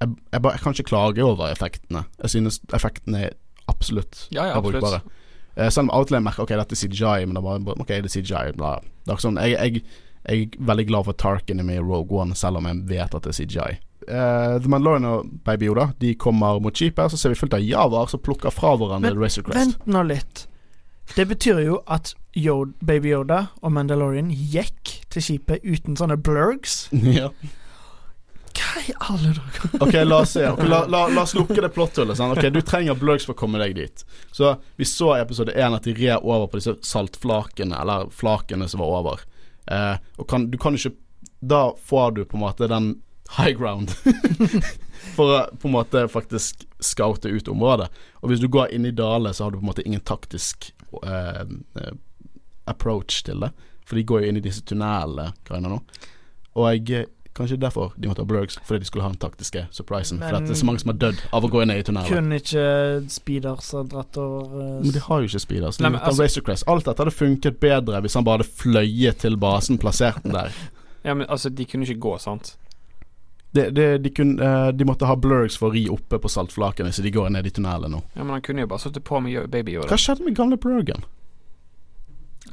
jeg, 0.00 0.08
jeg, 0.32 0.42
bare, 0.42 0.52
jeg 0.52 0.62
kan 0.62 0.76
ikke 0.76 0.90
klage 0.90 1.24
over 1.24 1.50
effektene. 1.50 2.04
Jeg 2.22 2.30
synes 2.30 2.60
effektene 2.76 3.22
er 3.28 3.36
absolutt 3.66 4.26
ja, 4.30 4.44
ja, 4.50 4.56
er 4.56 4.64
brukbare. 4.64 5.00
Uh, 5.56 5.70
selv 5.72 5.88
om 5.88 6.04
jeg 6.12 6.22
merker 6.22 6.44
Ok, 6.44 6.52
dette 6.52 6.76
er 6.76 6.80
CGI, 6.82 7.24
men 7.24 7.32
det 7.32 7.40
er 7.40 7.46
bare 7.64 7.80
Ok, 7.80 7.88
det 7.88 8.10
er 8.10 8.12
CJI. 8.12 8.56
Bla. 8.58 8.76
Det 9.06 9.14
er 9.14 9.22
sånn, 9.24 9.40
jeg, 9.40 9.56
jeg, 9.56 9.84
jeg, 10.26 10.50
er 10.52 10.68
veldig 10.68 10.86
glad 10.90 11.08
for 11.08 11.16
Tarkin 11.16 11.64
i 11.64 11.78
Rogue 11.80 12.12
One, 12.12 12.36
selv 12.36 12.60
om 12.60 12.68
jeg 12.68 12.82
vet 12.92 13.16
at 13.16 13.24
det 13.24 13.32
er 13.32 13.38
CGI. 13.40 13.70
Uh, 14.06 14.60
The 14.60 14.68
Mandalorian 14.70 15.08
og 15.08 15.30
Baby 15.42 15.66
Yoda 15.66 15.88
De 15.98 16.12
kommer 16.14 16.60
mot 16.62 16.76
skipet, 16.76 17.10
så 17.10 17.18
ser 17.18 17.32
vi 17.32 17.40
fullt 17.40 17.56
av 17.56 17.64
javaer 17.64 18.12
som 18.12 18.20
plukker 18.22 18.52
fra 18.54 18.76
hverandre 18.76 19.16
Razor 19.16 19.48
Crest. 19.48 19.80
Vent 19.80 19.88
nå 19.90 20.04
litt. 20.06 20.44
Det 21.14 21.26
betyr 21.30 21.60
jo 21.64 21.82
at 21.86 22.14
Yoda, 22.36 22.72
Baby 22.84 23.12
Yoda 23.14 23.46
og 23.62 23.72
Mandalorian 23.72 24.28
gikk 24.30 24.98
til 25.12 25.24
skipet 25.24 25.64
uten 25.64 25.96
sånne 25.96 26.18
blurgs. 26.20 26.86
ja. 27.18 27.30
Hva 28.56 28.82
i 28.82 28.92
alle 29.10 29.32
dager? 29.36 29.76
ok, 29.84 29.94
la 30.04 30.18
oss 30.24 30.34
se. 30.36 30.44
Okay, 30.48 30.68
la, 30.68 30.82
la, 30.88 31.06
la, 31.12 31.22
oss 31.22 31.34
lukke 31.36 31.60
det 31.60 31.70
plotthullet. 31.76 32.16
Sånn. 32.18 32.34
Ok, 32.36 32.48
Du 32.52 32.60
trenger 32.64 32.98
blurgs 32.98 33.28
for 33.28 33.36
å 33.36 33.40
komme 33.40 33.60
deg 33.62 33.76
dit. 33.76 34.04
Så 34.32 34.56
vi 34.80 34.88
så 34.88 35.14
i 35.16 35.22
episode 35.24 35.54
én 35.56 35.76
at 35.76 35.88
de 35.88 35.96
red 35.96 36.24
over 36.24 36.48
på 36.50 36.60
disse 36.60 36.76
saltflakene, 36.84 37.76
eller 37.76 38.08
flakene 38.12 38.68
som 38.68 38.84
var 38.84 39.00
over. 39.00 39.24
Eh, 39.66 39.96
og 40.16 40.28
kan, 40.30 40.46
du 40.50 40.54
kan 40.62 40.76
ikke 40.78 40.92
Da 41.42 41.72
får 41.82 42.12
du 42.14 42.24
på 42.24 42.36
en 42.38 42.44
måte 42.44 42.68
den 42.70 42.92
high 43.34 43.50
ground 43.58 43.90
for 45.16 45.32
å 45.34 45.38
på 45.58 45.66
en 45.66 45.74
måte 45.74 46.04
faktisk 46.08 46.64
scoute 46.80 47.28
ut 47.28 47.48
området. 47.50 47.88
Og 48.22 48.30
hvis 48.30 48.40
du 48.40 48.48
går 48.48 48.72
inn 48.74 48.86
i 48.86 48.94
dalene, 48.94 49.34
så 49.34 49.46
har 49.46 49.52
du 49.52 49.58
på 49.58 49.66
en 49.66 49.72
måte 49.72 49.84
ingen 49.86 50.04
taktisk 50.06 50.70
eh, 51.02 51.42
eh 51.82 51.94
approach 52.66 53.22
til 53.22 53.44
det. 53.44 53.52
For 53.86 53.94
de 53.94 54.02
går 54.02 54.24
jo 54.24 54.30
inn 54.32 54.38
i 54.40 54.42
disse 54.42 54.64
tunnelgreiene 54.66 55.70
nå. 55.70 55.76
Og 56.58 56.64
jeg 56.74 57.06
Kanskje 57.36 57.58
derfor 57.60 57.92
de 58.00 58.08
måtte 58.08 58.24
ha 58.24 58.28
Blurgs, 58.28 58.56
fordi 58.64 58.80
de 58.80 58.88
skulle 58.88 59.04
ha 59.04 59.10
den 59.12 59.18
taktiske 59.20 59.66
surprisen. 59.70 60.18
Men, 60.18 60.30
for 60.30 60.40
det 60.40 60.54
er 60.54 60.56
så 60.56 60.66
mange 60.66 60.80
som 60.80 60.88
har 60.88 60.96
dødd 61.02 61.18
av 61.36 61.44
å 61.44 61.50
gå 61.52 61.64
ned 61.68 61.82
i 61.82 61.84
tunnelen. 61.84 62.08
Kunne 62.08 62.38
ikke 62.40 62.62
speeders 63.12 63.68
ha 63.76 63.82
dratt 63.84 64.16
over 64.20 64.54
uh, 64.56 64.70
Men 64.80 64.94
de 64.94 65.02
har 65.04 65.20
jo 65.20 65.28
ikke 65.28 65.42
speeders. 65.44 65.80
Nei, 65.84 65.90
men, 65.92 66.00
altså, 66.00 66.54
Alt 66.72 66.88
dette 66.88 67.04
hadde 67.04 67.12
funket 67.12 67.58
bedre 67.60 68.00
hvis 68.00 68.16
han 68.16 68.24
bare 68.24 68.40
hadde 68.40 68.62
fløyet 68.62 69.20
til 69.20 69.36
basen, 69.42 69.76
plassert 69.82 70.24
den 70.24 70.32
der. 70.38 70.56
ja, 71.06 71.12
men 71.12 71.26
altså, 71.28 71.52
de 71.52 71.68
kunne 71.68 71.84
ikke 71.84 72.06
gå, 72.08 72.14
sant? 72.24 72.54
Det, 73.56 73.70
de, 73.72 73.84
de, 74.04 74.10
kunne, 74.12 74.36
uh, 74.42 74.68
de, 74.76 74.84
måtte 74.88 75.08
ha 75.08 75.14
blurgs 75.16 75.56
for 75.56 75.70
å 75.70 75.76
ri 75.76 75.86
oppe 75.92 76.18
på 76.20 76.28
saltflakene, 76.28 76.92
så 76.92 77.04
de 77.04 77.12
går 77.14 77.30
ned 77.32 77.48
i 77.48 77.52
tunnelen 77.56 77.94
nå. 77.96 78.02
Ja, 78.12 78.24
Men 78.24 78.36
han 78.36 78.44
kunne 78.44 78.66
jo 78.66 78.70
bare 78.72 78.84
sittet 78.84 79.06
på 79.08 79.20
med 79.24 79.48
Baby 79.52 79.78
Yoda. 79.78 79.88
Hva 79.92 80.00
skjedde 80.00 80.26
med 80.26 80.36
gamle 80.36 80.58
blurgen? 80.60 81.06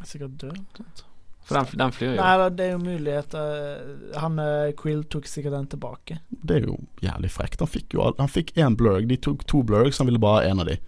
Sikkert 0.08 0.38
død. 0.40 1.04
For 1.44 1.60
den, 1.60 1.68
den 1.80 1.92
flyr 1.92 2.14
jo. 2.14 2.22
Nei, 2.22 2.50
det 2.56 2.66
er 2.66 2.72
jo 2.72 2.80
mulighet 2.80 3.34
uh, 3.36 4.20
Han 4.22 4.40
uh, 4.40 4.72
Quill 4.80 5.04
tok 5.12 5.28
sikkert 5.28 5.58
den 5.58 5.68
tilbake. 5.74 6.22
Det 6.32 6.62
er 6.62 6.70
jo 6.70 6.78
jævlig 7.04 7.32
frekt. 7.36 7.60
Han 7.60 7.72
fikk 7.72 7.98
jo 7.98 8.08
Han 8.20 8.32
fikk 8.32 8.56
én 8.56 8.78
blurg. 8.80 9.10
De 9.12 9.20
tok 9.20 9.44
to 9.50 9.64
blurgs, 9.68 10.00
han 10.00 10.08
ville 10.08 10.22
bare 10.24 10.40
ha 10.40 10.54
én 10.54 10.64
av 10.64 10.72
de. 10.72 10.80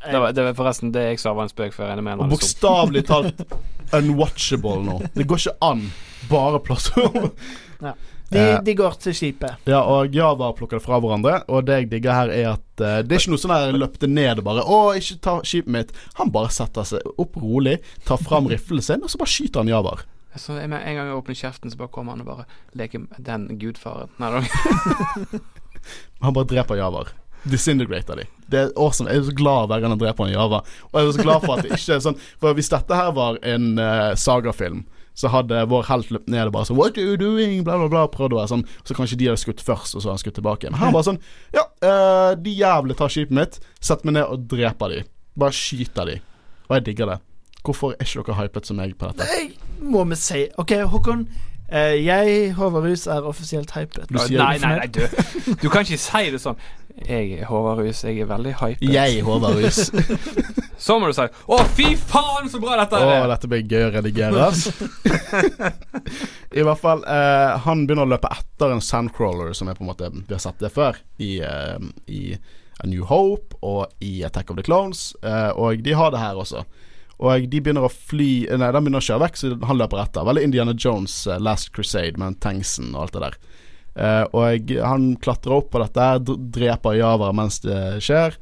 Det 0.00 0.20
var, 0.20 0.32
det 0.32 0.44
var, 0.44 0.54
forresten 0.56 0.92
det 0.94 1.02
jeg 1.10 1.20
sa 1.20 1.34
var 1.36 1.44
en 1.44 1.52
spøk 1.52 1.74
før 1.76 1.90
jeg 1.92 2.04
Og 2.16 2.30
bokstavelig 2.32 3.02
talt 3.08 3.42
unwatchable 3.96 4.78
nå. 4.86 4.94
Det 5.12 5.26
går 5.28 5.42
ikke 5.42 5.58
an. 5.64 5.82
Bare 6.30 6.60
plass. 6.64 6.88
ja. 7.84 7.92
De, 8.30 8.38
eh, 8.38 8.62
de, 8.62 8.74
går 8.78 8.94
til 9.02 9.14
skipet. 9.16 9.58
Ja, 9.66 9.80
og 9.82 10.14
Java 10.14 10.52
plukker 10.54 10.78
det 10.78 10.84
fra 10.84 11.00
hverandre. 11.02 11.40
Og 11.50 11.66
det 11.66 11.80
jeg 11.80 11.90
digger 11.90 12.14
her, 12.14 12.30
er 12.30 12.48
at 12.52 12.82
uh, 12.82 13.00
det 13.02 13.16
er 13.16 13.18
ikke 13.18 13.32
noe 13.34 13.42
sånn 13.42 13.54
der 13.56 13.78
løpte 13.78 14.10
ned 14.10 14.42
og 14.42 14.46
bare 14.46 14.62
'Å, 14.62 14.78
ikke 15.00 15.18
ta 15.26 15.36
skipet 15.42 15.74
mitt'. 15.74 15.94
Han 16.20 16.30
bare 16.34 16.52
setter 16.54 16.86
seg 16.86 17.06
opp 17.18 17.40
rolig, 17.42 17.80
tar 18.06 18.22
fram 18.22 18.46
riflen 18.50 18.84
sin, 18.86 19.02
og 19.02 19.10
så 19.10 19.18
bare 19.18 19.34
skyter 19.34 19.64
han 19.64 19.72
Java 19.72 19.96
Så 20.38 20.54
En 20.54 20.70
gang 20.70 20.94
jeg 20.94 21.16
åpner 21.16 21.34
kjeften, 21.34 21.72
så 21.72 21.80
bare 21.80 21.90
kommer 21.90 22.14
han 22.14 22.22
og 22.22 22.30
bare 22.30 22.46
leker 22.78 23.08
den 23.18 23.48
gudfaren. 23.58 24.14
Nei, 24.22 24.46
han 26.22 26.36
bare 26.36 26.46
dreper 26.46 26.78
Java 26.78 27.08
Disintegrater 27.42 28.16
de. 28.20 28.24
Det 28.46 28.58
er 28.58 28.72
awesome. 28.76 29.10
Jeg 29.10 29.24
er 29.24 29.28
så 29.30 29.34
glad 29.34 29.70
hver 29.70 29.80
gang 29.80 29.94
han 29.94 30.00
dreper 30.00 30.28
en 30.28 30.34
Java. 30.34 30.62
Og 30.92 31.00
jeg 31.00 31.08
er 31.08 31.12
så 31.16 31.24
glad 31.24 31.44
for 31.44 31.56
at 31.56 31.64
det 31.64 31.78
ikke 31.78 31.94
er 31.96 32.02
sånn 32.04 32.18
For 32.38 32.54
hvis 32.54 32.68
dette 32.68 32.98
her 32.98 33.14
var 33.16 33.38
en 33.42 33.78
uh, 33.80 34.12
sagafilm 34.14 34.84
så 35.14 35.30
hadde 35.32 35.64
vår 35.68 35.88
helt 35.90 36.10
løpt 36.14 36.30
ned 36.32 36.48
og 36.48 36.52
bare 36.54 36.68
sånn 36.68 36.78
'What 36.78 36.98
are 36.98 37.04
you 37.04 37.16
doing?' 37.20 37.64
bla, 37.64 37.76
bla, 37.76 37.88
bla. 37.88 38.06
Prøvd 38.08 38.32
å 38.32 38.40
være 38.40 38.52
sånn 38.54 38.64
Så 38.84 38.94
kanskje 38.94 39.18
de 39.18 39.26
hadde 39.28 39.42
skutt 39.42 39.60
først, 39.60 39.94
og 39.94 40.02
så 40.02 40.08
hadde 40.08 40.18
han 40.18 40.24
skutt 40.24 40.38
tilbake 40.40 40.70
Men 40.70 40.80
han 40.80 40.92
bare 40.92 41.08
sånn 41.10 41.20
Ja, 41.52 41.64
uh, 41.84 42.34
de 42.34 42.50
jævlig 42.50 42.96
tar 42.96 43.08
skipet 43.08 43.34
mitt. 43.36 43.60
Sett 43.80 44.04
meg 44.04 44.14
ned 44.14 44.24
og 44.24 44.48
dreper 44.48 44.88
de. 44.88 45.04
Bare 45.38 45.52
skyter 45.52 46.06
de. 46.06 46.20
Og 46.68 46.76
jeg 46.78 46.86
digger 46.86 47.06
det. 47.06 47.18
Hvorfor 47.64 47.92
er 47.92 48.04
ikke 48.04 48.24
dere 48.24 48.42
hypet 48.42 48.66
som 48.66 48.76
meg 48.76 48.96
på 48.96 49.10
dette? 49.10 49.26
Nei, 49.26 49.50
må 49.82 50.04
vi 50.08 50.16
si. 50.16 50.46
OK, 50.58 50.72
Håkon. 50.88 51.26
Uh, 51.70 51.94
jeg, 51.94 52.54
Håvard 52.54 52.84
Rus, 52.84 53.06
er 53.06 53.22
offisielt 53.22 53.70
hypet. 53.76 54.10
nei, 54.10 54.26
nei, 54.34 54.58
nei, 54.58 54.86
du, 54.90 55.04
du 55.62 55.68
kan 55.70 55.84
ikke 55.86 56.00
si 56.02 56.30
det 56.32 56.40
sånn. 56.42 56.58
Jeg 57.06 57.44
Håvard 57.46 57.78
Rus, 57.84 58.02
jeg 58.02 58.24
er 58.24 58.26
veldig 58.26 58.54
hypet. 58.58 58.82
Jeg, 58.90 59.22
Håvard 59.22 59.60
Rus. 59.60 59.90
så 60.80 60.96
må 60.96 61.10
du 61.10 61.14
si 61.14 61.26
'Å, 61.28 61.58
fy 61.76 61.92
faen, 61.94 62.48
så 62.48 62.60
bra 62.62 62.78
dette 62.80 62.96
er'. 62.96 63.24
Å, 63.24 63.28
dette 63.28 63.50
blir 63.52 63.66
gøy 63.68 63.86
å 63.90 63.92
redigere. 63.98 64.48
I 66.58 66.64
hvert 66.64 66.80
fall, 66.80 67.04
eh, 67.04 67.58
han 67.66 67.84
begynner 67.84 68.08
å 68.08 68.12
løpe 68.14 68.30
etter 68.32 68.72
en 68.72 68.80
sandcrawler, 68.80 69.52
som 69.56 69.68
er 69.68 69.76
på 69.76 69.84
en 69.84 69.92
måte 69.92 70.08
Vi 70.14 70.32
har 70.32 70.40
sett 70.40 70.58
det 70.62 70.72
før, 70.72 70.96
i, 71.20 71.38
eh, 71.44 71.76
i 72.08 72.22
A 72.80 72.88
New 72.88 73.04
Hope 73.04 73.58
og 73.60 73.92
i 74.00 74.22
Attack 74.24 74.50
of 74.50 74.56
the 74.56 74.64
Clones, 74.64 75.10
eh, 75.22 75.50
og 75.52 75.84
de 75.84 75.92
har 75.92 76.14
det 76.14 76.22
her 76.22 76.40
også. 76.40 76.64
Og 77.20 77.50
de 77.52 77.60
begynner 77.60 77.84
å 77.84 77.92
fly 77.92 78.48
Nei, 78.48 78.70
de 78.72 78.80
begynner 78.80 79.02
å 79.02 79.04
kjøre 79.04 79.24
vekk, 79.26 79.36
så 79.36 79.52
han 79.68 79.80
løper 79.80 80.00
etter. 80.00 80.24
Veldig 80.24 80.46
Indiana 80.48 80.72
Jones' 80.72 81.26
uh, 81.28 81.36
Last 81.36 81.68
Crusade 81.76 82.16
med 82.20 82.38
tanksen 82.40 82.94
og 82.94 83.02
alt 83.02 83.18
det 83.18 83.24
der. 83.26 83.36
Uh, 83.90 84.24
og 84.32 84.72
han 84.80 85.10
klatrer 85.20 85.58
opp 85.58 85.68
på 85.74 85.82
dette, 85.82 86.06
dreper 86.56 86.96
javar 86.96 87.36
mens 87.36 87.60
det 87.60 88.00
skjer. 88.06 88.38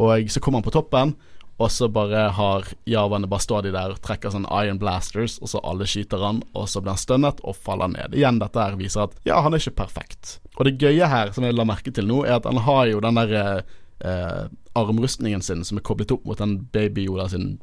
Og 0.00 0.30
så 0.30 0.42
kommer 0.42 0.60
han 0.60 0.68
på 0.68 0.76
toppen, 0.76 1.16
og 1.60 1.68
så 1.68 1.90
bare 1.92 2.30
har 2.32 2.68
Javaene 2.88 3.28
bare 3.28 3.44
står 3.44 3.66
de 3.66 3.72
der 3.74 3.92
og 3.92 4.00
trekker 4.00 4.32
sånn 4.32 4.46
Iron 4.62 4.78
Blasters, 4.80 5.36
og 5.44 5.50
så 5.52 5.60
alle 5.66 5.84
skyter 5.88 6.22
han, 6.24 6.40
og 6.56 6.70
så 6.72 6.80
blir 6.80 6.94
han 6.94 7.02
stønnet 7.02 7.42
og 7.44 7.58
faller 7.60 7.90
ned. 7.92 8.16
Igjen, 8.16 8.38
dette 8.40 8.64
her 8.64 8.78
viser 8.80 9.04
at 9.04 9.18
ja, 9.28 9.42
han 9.44 9.52
er 9.52 9.60
ikke 9.60 9.82
perfekt. 9.82 10.38
Og 10.56 10.64
det 10.64 10.78
gøye 10.80 11.10
her, 11.12 11.34
som 11.36 11.44
jeg 11.44 11.58
la 11.58 11.66
merke 11.68 11.92
til 11.92 12.08
nå, 12.08 12.22
er 12.24 12.38
at 12.38 12.48
han 12.48 12.62
har 12.64 12.86
jo 12.88 13.02
den 13.04 13.20
der 13.20 13.34
eh, 13.60 14.46
armrustningen 14.80 15.44
sin 15.44 15.66
som 15.68 15.76
er 15.76 15.84
koblet 15.84 16.14
opp 16.16 16.24
mot 16.24 16.40
den 16.40 16.62
baby 16.72 17.04
Yoda 17.10 17.28
sin 17.28 17.58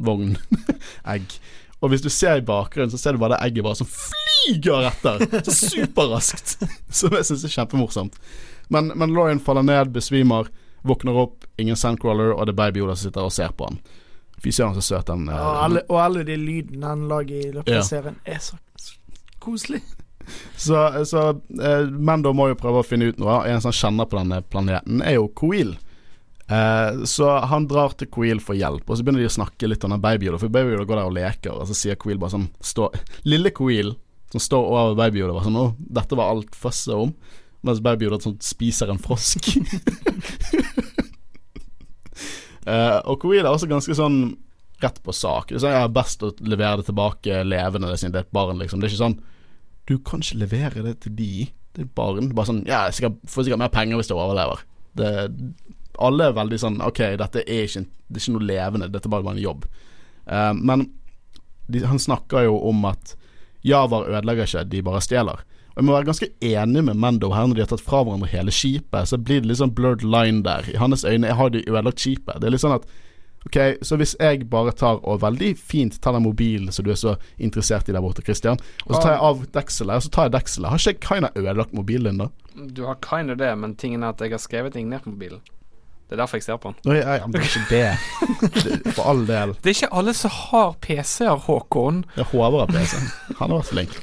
vogn-egg. 0.00 1.36
Og 1.82 1.90
hvis 1.90 2.04
du 2.04 2.08
ser 2.14 2.38
i 2.38 2.46
bakgrunnen, 2.46 2.92
så 2.94 2.98
ser 3.00 3.12
du 3.12 3.20
bare 3.20 3.34
det 3.34 3.42
egget 3.50 3.66
bare 3.66 3.80
som 3.80 3.88
flyger 3.90 4.86
etter. 4.86 5.24
Så 5.42 5.72
superraskt. 5.74 6.60
Som 6.94 7.16
jeg 7.18 7.26
syns 7.26 7.42
er 7.48 7.54
kjempemorsomt. 7.56 8.20
Men, 8.70 8.92
men 8.94 9.10
Lauren 9.10 9.42
faller 9.42 9.66
ned, 9.66 9.90
besvimer, 9.90 10.46
våkner 10.82 11.18
opp, 11.24 11.46
ingen 11.62 11.78
sandcrawler, 11.78 12.34
og 12.34 12.46
det 12.46 12.54
er 12.54 12.60
Baby 12.60 12.82
Yoda 12.82 12.96
som 12.96 13.10
sitter 13.10 13.26
og 13.28 13.34
ser 13.34 13.54
på 13.56 13.68
han. 13.70 13.80
Fy 14.42 14.50
søren, 14.50 14.74
så 14.74 14.82
søt 14.82 15.10
den 15.10 15.28
uh, 15.30 15.36
og, 15.36 15.58
alle, 15.64 15.82
og 15.86 15.98
alle 16.02 16.24
de 16.26 16.36
lydene 16.40 16.88
han 16.88 17.04
lager 17.10 17.38
i 17.38 17.52
løpet 17.54 17.78
av 17.78 17.86
serien, 17.86 18.18
er 18.26 18.40
så 18.42 18.58
koselig. 19.42 19.82
Så, 20.56 20.76
så 21.06 21.22
eh, 21.62 21.88
Mando 21.90 22.30
må 22.34 22.48
jo 22.52 22.58
prøve 22.58 22.82
å 22.82 22.86
finne 22.86 23.08
ut 23.10 23.18
noe. 23.18 23.40
En 23.50 23.62
som 23.62 23.74
kjenner 23.74 24.06
på 24.06 24.18
denne 24.20 24.38
planeten, 24.54 25.02
er 25.02 25.16
jo 25.16 25.26
Coil. 25.34 25.72
Eh, 26.46 27.02
så 27.10 27.30
han 27.50 27.66
drar 27.70 27.96
til 27.98 28.10
Queel 28.12 28.42
for 28.42 28.58
hjelp, 28.58 28.86
og 28.86 28.98
så 28.98 29.02
begynner 29.02 29.24
de 29.24 29.30
å 29.30 29.34
snakke 29.34 29.70
litt 29.70 29.84
om 29.86 29.94
den 29.94 30.02
babyoda. 30.02 30.40
For 30.42 30.52
Baby 30.52 30.76
Yoda 30.76 30.86
går 30.88 31.00
der 31.00 31.10
og 31.10 31.16
leker, 31.16 31.54
og 31.56 31.70
så 31.70 31.78
sier 31.78 31.98
Queel 32.00 32.20
bare 32.22 32.36
sånn 32.36 32.48
stå, 32.62 32.90
Lille 33.28 33.54
Queel 33.56 33.94
som 34.32 34.40
står 34.40 34.68
over 34.70 34.94
babyoda, 34.96 35.34
bare 35.36 35.44
sånn 35.44 35.60
Å, 35.60 35.66
dette 35.98 36.16
var 36.16 36.32
alt 36.32 36.54
fusset 36.56 36.94
om. 36.96 37.10
Mens 37.62 37.82
babyoda 37.84 38.18
sånn 38.22 38.38
spiser 38.42 38.90
en 38.90 39.00
frosk. 39.02 39.52
uh, 42.66 42.98
og 43.10 43.20
Queel 43.22 43.44
er 43.44 43.52
også 43.52 43.70
ganske 43.70 43.96
sånn 43.96 44.18
rett 44.82 44.98
på 45.04 45.14
sak. 45.14 45.52
Det 45.52 45.60
er 45.60 45.62
sånn, 45.62 45.94
best 45.94 46.24
å 46.26 46.32
levere 46.42 46.80
det 46.80 46.88
tilbake 46.90 47.42
levende 47.46 47.92
siden 47.94 48.14
det 48.14 48.22
er 48.22 48.26
et 48.26 48.34
barn, 48.34 48.58
liksom. 48.58 48.82
Det 48.82 48.88
er 48.88 48.94
ikke 48.94 49.04
sånn 49.04 49.20
Du 49.86 49.96
kan 50.06 50.22
ikke 50.22 50.40
levere 50.42 50.86
det 50.86 50.96
til 51.04 51.14
de. 51.18 51.32
Det 51.72 51.84
er 51.84 51.86
et 51.86 51.94
barn. 51.98 52.32
Bare 52.34 52.50
sånn 52.50 52.64
Ja, 52.68 52.84
jeg 52.90 53.14
får 53.30 53.46
sikkert 53.46 53.62
mer 53.62 53.74
penger 53.74 54.00
hvis 54.00 54.10
du 54.10 54.16
overlever. 54.16 54.64
Det, 54.98 55.12
alle 56.02 56.28
er 56.28 56.36
veldig 56.36 56.58
sånn 56.60 56.82
OK, 56.84 57.00
dette 57.20 57.44
er 57.46 57.66
ikke, 57.68 57.86
det 58.08 58.18
er 58.18 58.24
ikke 58.24 58.34
noe 58.36 58.48
levende, 58.48 58.90
dette 58.92 59.08
er 59.08 59.14
bare 59.14 59.34
en 59.36 59.42
jobb. 59.42 59.66
Uh, 60.26 60.52
men 60.58 60.86
de, 61.70 61.84
han 61.86 62.00
snakker 62.02 62.48
jo 62.48 62.58
om 62.68 62.84
at 62.90 63.14
Javar 63.64 64.08
ødelegger 64.10 64.48
ikke, 64.48 64.64
de 64.70 64.82
bare 64.82 65.02
stjeler. 65.04 65.44
Og 65.72 65.78
Jeg 65.80 65.84
må 65.88 65.94
være 65.94 66.08
ganske 66.10 66.28
enig 66.44 66.82
med 66.84 66.98
Mendo 67.00 67.30
her 67.32 67.46
når 67.48 67.56
de 67.56 67.64
har 67.64 67.70
tatt 67.70 67.84
fra 67.84 68.02
hverandre 68.04 68.28
hele 68.28 68.52
skipet. 68.52 69.08
Så 69.08 69.16
blir 69.16 69.40
det 69.40 69.48
litt 69.48 69.60
sånn 69.62 69.72
blurred 69.72 70.04
line 70.04 70.42
der. 70.44 70.68
I 70.68 70.76
hans 70.82 71.04
øyne 71.08 71.32
har 71.32 71.52
de 71.54 71.64
ødelagt 71.64 72.02
skipet. 72.02 72.40
Det 72.40 72.48
er 72.48 72.54
litt 72.56 72.64
sånn 72.64 72.76
at 72.76 72.88
Ok, 73.42 73.56
så 73.82 73.96
hvis 73.98 74.12
jeg 74.20 74.44
bare 74.50 74.70
tar 74.70 75.00
og 75.02 75.16
veldig 75.24 75.48
fint 75.58 75.96
tar 75.98 76.14
den 76.14 76.22
mobilen 76.22 76.70
som 76.70 76.86
du 76.86 76.92
er 76.94 76.98
så 77.00 77.16
interessert 77.42 77.88
i 77.90 77.94
der 77.94 78.04
borte, 78.04 78.22
Christian, 78.22 78.60
og 78.86 78.94
så 78.94 79.00
tar 79.02 79.16
jeg 79.16 79.24
av 79.26 79.40
dekselet, 79.56 79.98
og 79.98 80.04
så 80.04 80.12
tar 80.14 80.28
jeg 80.28 80.34
dekselet, 80.36 80.70
har 80.70 80.78
ikke 80.78 80.92
jeg 80.92 81.00
kinda 81.08 81.30
ødelagt 81.34 81.74
mobilen 81.74 82.12
din 82.12 82.22
da? 82.22 82.28
Du 82.70 82.84
har 82.86 83.00
kinda 83.02 83.34
det, 83.34 83.50
men 83.58 83.74
tingen 83.74 84.04
er 84.04 84.14
at 84.14 84.22
jeg 84.22 84.30
har 84.30 84.42
skrevet 84.44 84.76
ting 84.76 84.86
ned 84.92 85.02
på 85.02 85.10
mobilen. 85.16 85.42
Det 86.12 86.18
er 86.18 86.20
derfor 86.26 86.36
jeg 86.36 86.44
ser 86.44 86.58
på 86.60 86.68
den. 86.68 86.90
Nei, 86.90 86.98
ja, 87.00 87.24
men 87.24 87.32
det 87.32 87.40
er 87.40 87.46
ikke 87.48 87.68
det. 87.72 88.90
For 88.98 89.06
all 89.08 89.22
del. 89.24 89.54
Det 89.64 89.70
er 89.70 89.76
ikke 89.78 89.88
alle 89.96 90.12
som 90.12 90.32
har 90.36 90.74
PC-er, 90.84 91.38
Håkon. 91.46 92.02
Ja, 92.18 92.26
Håvard 92.28 92.66
har 92.66 92.74
PC. 92.74 92.98
Han 93.38 93.46
har 93.46 93.62
vært 93.62 93.70
flink. 93.70 93.94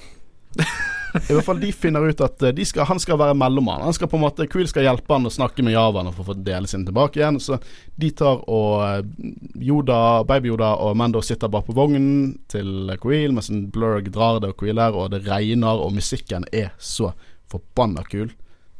I 1.30 1.36
hvert 1.36 1.46
fall 1.46 1.62
de 1.62 1.70
finner 1.70 2.08
ut 2.10 2.24
at 2.26 2.42
eh, 2.50 2.64
skal, 2.66 2.88
han 2.90 3.02
skal 3.02 3.20
være 3.22 3.36
mellommann. 3.38 3.86
Han 3.86 3.94
skal 3.94 4.10
på 4.10 4.18
en 4.18 4.24
måte 4.24 4.48
Quill 4.50 4.66
skal 4.72 4.88
hjelpe 4.88 5.14
han 5.14 5.30
å 5.30 5.34
snakke 5.36 5.62
med 5.66 5.76
javaene 5.76 6.16
for 6.16 6.26
å 6.26 6.32
få 6.32 6.38
dele 6.50 6.66
sin 6.70 6.88
tilbake 6.90 7.22
igjen. 7.22 7.38
Så 7.46 7.60
de 8.02 8.10
tar 8.18 8.42
og 8.50 8.74
eh, 8.88 9.30
Yoda, 9.70 10.02
baby-Yoda 10.34 10.74
og 10.82 10.98
Mando 10.98 11.22
sitter 11.22 11.54
bare 11.54 11.70
på 11.70 11.78
vognen 11.78 12.40
til 12.50 12.90
Quill, 13.06 13.38
mens 13.38 13.54
Blurg 13.70 14.10
drar 14.18 14.42
det 14.42 14.56
og 14.56 14.58
Quill 14.66 14.82
er, 14.82 14.98
og 14.98 15.14
det 15.14 15.28
regner, 15.30 15.78
og 15.78 15.94
musikken 15.94 16.50
er 16.50 16.74
så 16.82 17.14
forbanna 17.54 18.02
kul. 18.10 18.34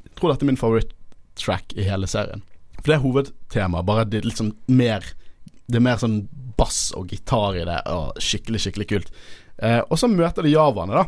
Jeg 0.10 0.18
tror 0.18 0.34
dette 0.34 0.50
er 0.50 0.54
min 0.56 0.64
favoritt-track 0.66 1.78
i 1.78 1.86
hele 1.94 2.10
serien. 2.10 2.42
For 2.80 2.92
det 2.92 2.98
er 2.98 3.04
hovedtema, 3.04 3.84
bare 3.86 4.08
det 4.08 4.22
er 4.22 4.30
liksom 4.30 4.54
mer 4.68 5.06
Det 5.70 5.78
er 5.78 5.86
mer 5.86 6.00
sånn 6.02 6.24
bass 6.58 6.90
og 6.98 7.12
gitar 7.14 7.56
i 7.56 7.66
det, 7.68 7.78
og 7.94 8.18
skikkelig, 8.20 8.60
skikkelig 8.64 8.88
kult. 8.90 9.12
Eh, 9.62 9.80
og 9.86 10.00
så 10.02 10.10
møter 10.12 10.44
de 10.44 10.56
javaene, 10.56 10.98
da. 10.98 11.04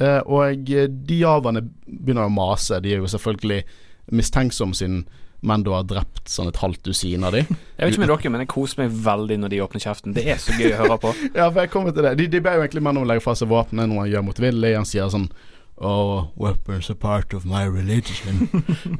Eh, 0.00 0.18
og 0.26 0.66
de 0.66 1.18
javaene 1.20 1.62
begynner 1.86 2.26
å 2.26 2.32
mase. 2.34 2.80
De 2.82 2.90
er 2.92 2.98
jo 3.00 3.08
selvfølgelig 3.08 3.62
mistenksomme 4.10 4.76
siden 4.76 5.04
Mendo 5.40 5.72
har 5.72 5.86
drept 5.88 6.28
sånn 6.28 6.50
et 6.50 6.58
halvt 6.60 6.82
dusin 6.90 7.22
av 7.24 7.32
de. 7.32 7.46
Jeg 7.78 7.80
vet 7.80 7.94
ikke 7.94 8.02
med 8.02 8.10
dere, 8.12 8.32
men 8.34 8.42
jeg 8.42 8.50
koser 8.52 8.82
meg 8.82 8.98
veldig 9.06 9.38
når 9.40 9.52
de 9.54 9.60
åpner 9.64 9.84
kjeften. 9.86 10.12
Det 10.12 10.26
er 10.34 10.42
så 10.42 10.52
gøy 10.52 10.74
å 10.74 10.82
høre 10.82 10.98
på. 11.00 11.14
ja, 11.38 11.46
for 11.46 11.62
jeg 11.62 11.70
kommer 11.72 11.94
til 11.96 12.04
det. 12.04 12.12
De, 12.18 12.26
de 12.34 12.42
ber 12.44 12.58
jo 12.58 12.66
egentlig 12.66 12.82
Mendo 12.84 13.06
legge 13.08 13.24
fra 13.24 13.32
seg 13.38 13.48
våpenet 13.48 13.88
når 13.88 14.02
han 14.02 14.10
gjør 14.10 14.26
motvillig. 14.26 14.74
Han 14.76 14.88
sier 14.90 15.08
sånn 15.12 15.30
Oh, 15.80 16.28
weapons 16.36 16.90
are 16.92 16.94
part 16.94 17.32
of 17.32 17.46
my 17.48 17.64
religion. 17.64 18.50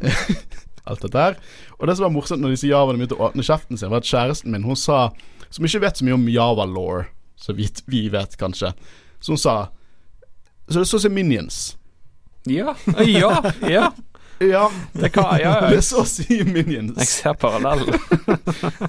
Alt 0.89 1.03
dette 1.05 1.27
her. 1.27 1.41
Og 1.79 1.89
det 1.89 1.97
som 1.99 2.07
var 2.07 2.15
morsomt 2.15 2.45
når 2.45 2.55
disse 2.55 2.71
javaene 2.71 3.01
begynte 3.01 3.19
å 3.19 3.27
åpne 3.29 3.45
kjeften 3.47 3.81
sin, 3.81 3.91
var 3.93 4.05
at 4.05 4.09
kjæresten 4.09 4.55
min, 4.55 4.65
hun 4.65 4.79
sa, 4.79 5.09
som 5.51 5.67
ikke 5.67 5.83
vet 5.85 6.01
så 6.01 6.07
mye 6.07 6.17
om 6.17 6.31
java-law, 6.31 7.05
så 7.41 7.57
vidt 7.57 7.85
vi 7.91 8.07
vet 8.13 8.37
kanskje, 8.41 8.73
så 9.21 9.35
hun 9.35 9.41
sa 9.41 9.59
så 10.71 10.79
det 10.79 10.85
er 10.85 10.91
sånn 10.93 11.03
som 11.03 11.15
Minions. 11.17 11.57
Ja. 12.47 12.77
Ja. 13.03 13.31
Ja. 13.67 13.89
ja. 14.53 14.65
Det, 14.95 15.11
kan, 15.11 15.33
ja, 15.41 15.57
ja. 15.57 15.71
det 15.73 15.81
er 15.81 15.85
så 15.85 16.05
å 16.05 16.07
si 16.07 16.45
Minions. 16.47 16.95
Jeg 17.03 17.11
ser 17.11 17.35
parallellen. 17.43 17.91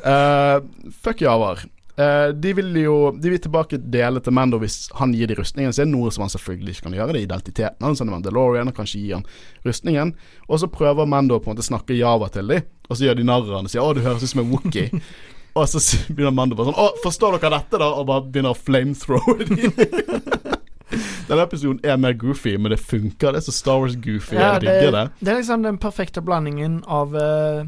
uh, 0.06 0.62
fuck 1.04 1.24
Javar. 1.26 1.64
Uh, 2.00 2.32
de 2.32 2.54
vil 2.56 2.70
jo 2.80 3.12
De 3.20 3.34
vil 3.34 3.40
tilbake 3.44 3.76
dele 3.92 4.22
til 4.24 4.32
Mando 4.34 4.56
hvis 4.62 4.86
han 4.96 5.12
gir 5.14 5.28
de 5.28 5.36
rustningen 5.36 5.74
sin, 5.76 5.92
noe 5.92 6.12
som 6.14 6.24
han 6.26 6.32
selvfølgelig 6.34 6.78
ikke 6.78 6.88
kan 6.88 6.96
gjøre. 6.98 7.16
Det 7.16 7.22
er 7.22 7.28
identiteten 7.28 7.88
hans. 7.88 8.00
Han 8.04 8.12
er 8.12 8.18
Mandalorian 8.18 8.72
og 8.72 8.78
kanskje 8.78 9.04
gir 9.04 9.18
han 9.20 9.28
rustningen. 9.68 10.16
Og 10.48 10.62
så 10.62 10.72
prøver 10.72 11.10
Mando 11.10 11.40
på 11.40 11.50
en 11.50 11.56
måte 11.56 11.66
å 11.66 11.72
snakke 11.72 12.00
Java 12.00 12.32
til 12.32 12.56
dem, 12.56 12.72
og 12.88 12.98
så 12.98 13.08
gjør 13.08 13.20
de 13.20 13.28
narr 13.28 13.46
av 13.46 13.60
ham 13.60 13.68
og 13.70 13.74
sier 13.74 13.84
'Å, 13.84 13.94
du 13.96 14.02
høres 14.06 14.24
ut 14.24 14.32
som 14.32 14.44
en 14.46 14.52
Wookie'. 14.52 15.04
og 15.58 15.68
så 15.68 15.80
begynner 16.08 16.36
Mando 16.36 16.56
bare 16.56 16.72
sånn 16.72 16.80
'Å, 16.80 16.88
forstår 17.04 17.38
dere 17.38 17.58
dette', 17.58 17.80
da? 17.80 17.92
Og 17.92 18.08
bare 18.08 18.28
begynner 18.28 18.56
å 18.56 18.62
flamethrowe 18.62 19.46
dem. 19.46 20.60
Denne 21.28 21.46
episoden 21.46 21.80
er 21.88 22.00
mer 22.02 22.14
goofy, 22.20 22.58
men 22.58 22.74
det 22.74 22.80
funker. 22.84 23.32
Det 23.32 23.40
er 23.40 23.46
så 23.46 23.54
Star 23.56 23.80
Wars-goofy. 23.80 24.36
Ja, 24.36 24.58
jeg 24.58 24.66
digger 24.66 24.92
det. 24.92 25.04
Det 25.22 25.32
er 25.32 25.38
liksom 25.40 25.64
den 25.64 25.78
perfekte 25.80 26.24
blandingen 26.24 26.82
av 26.84 27.16
uh, 27.16 27.64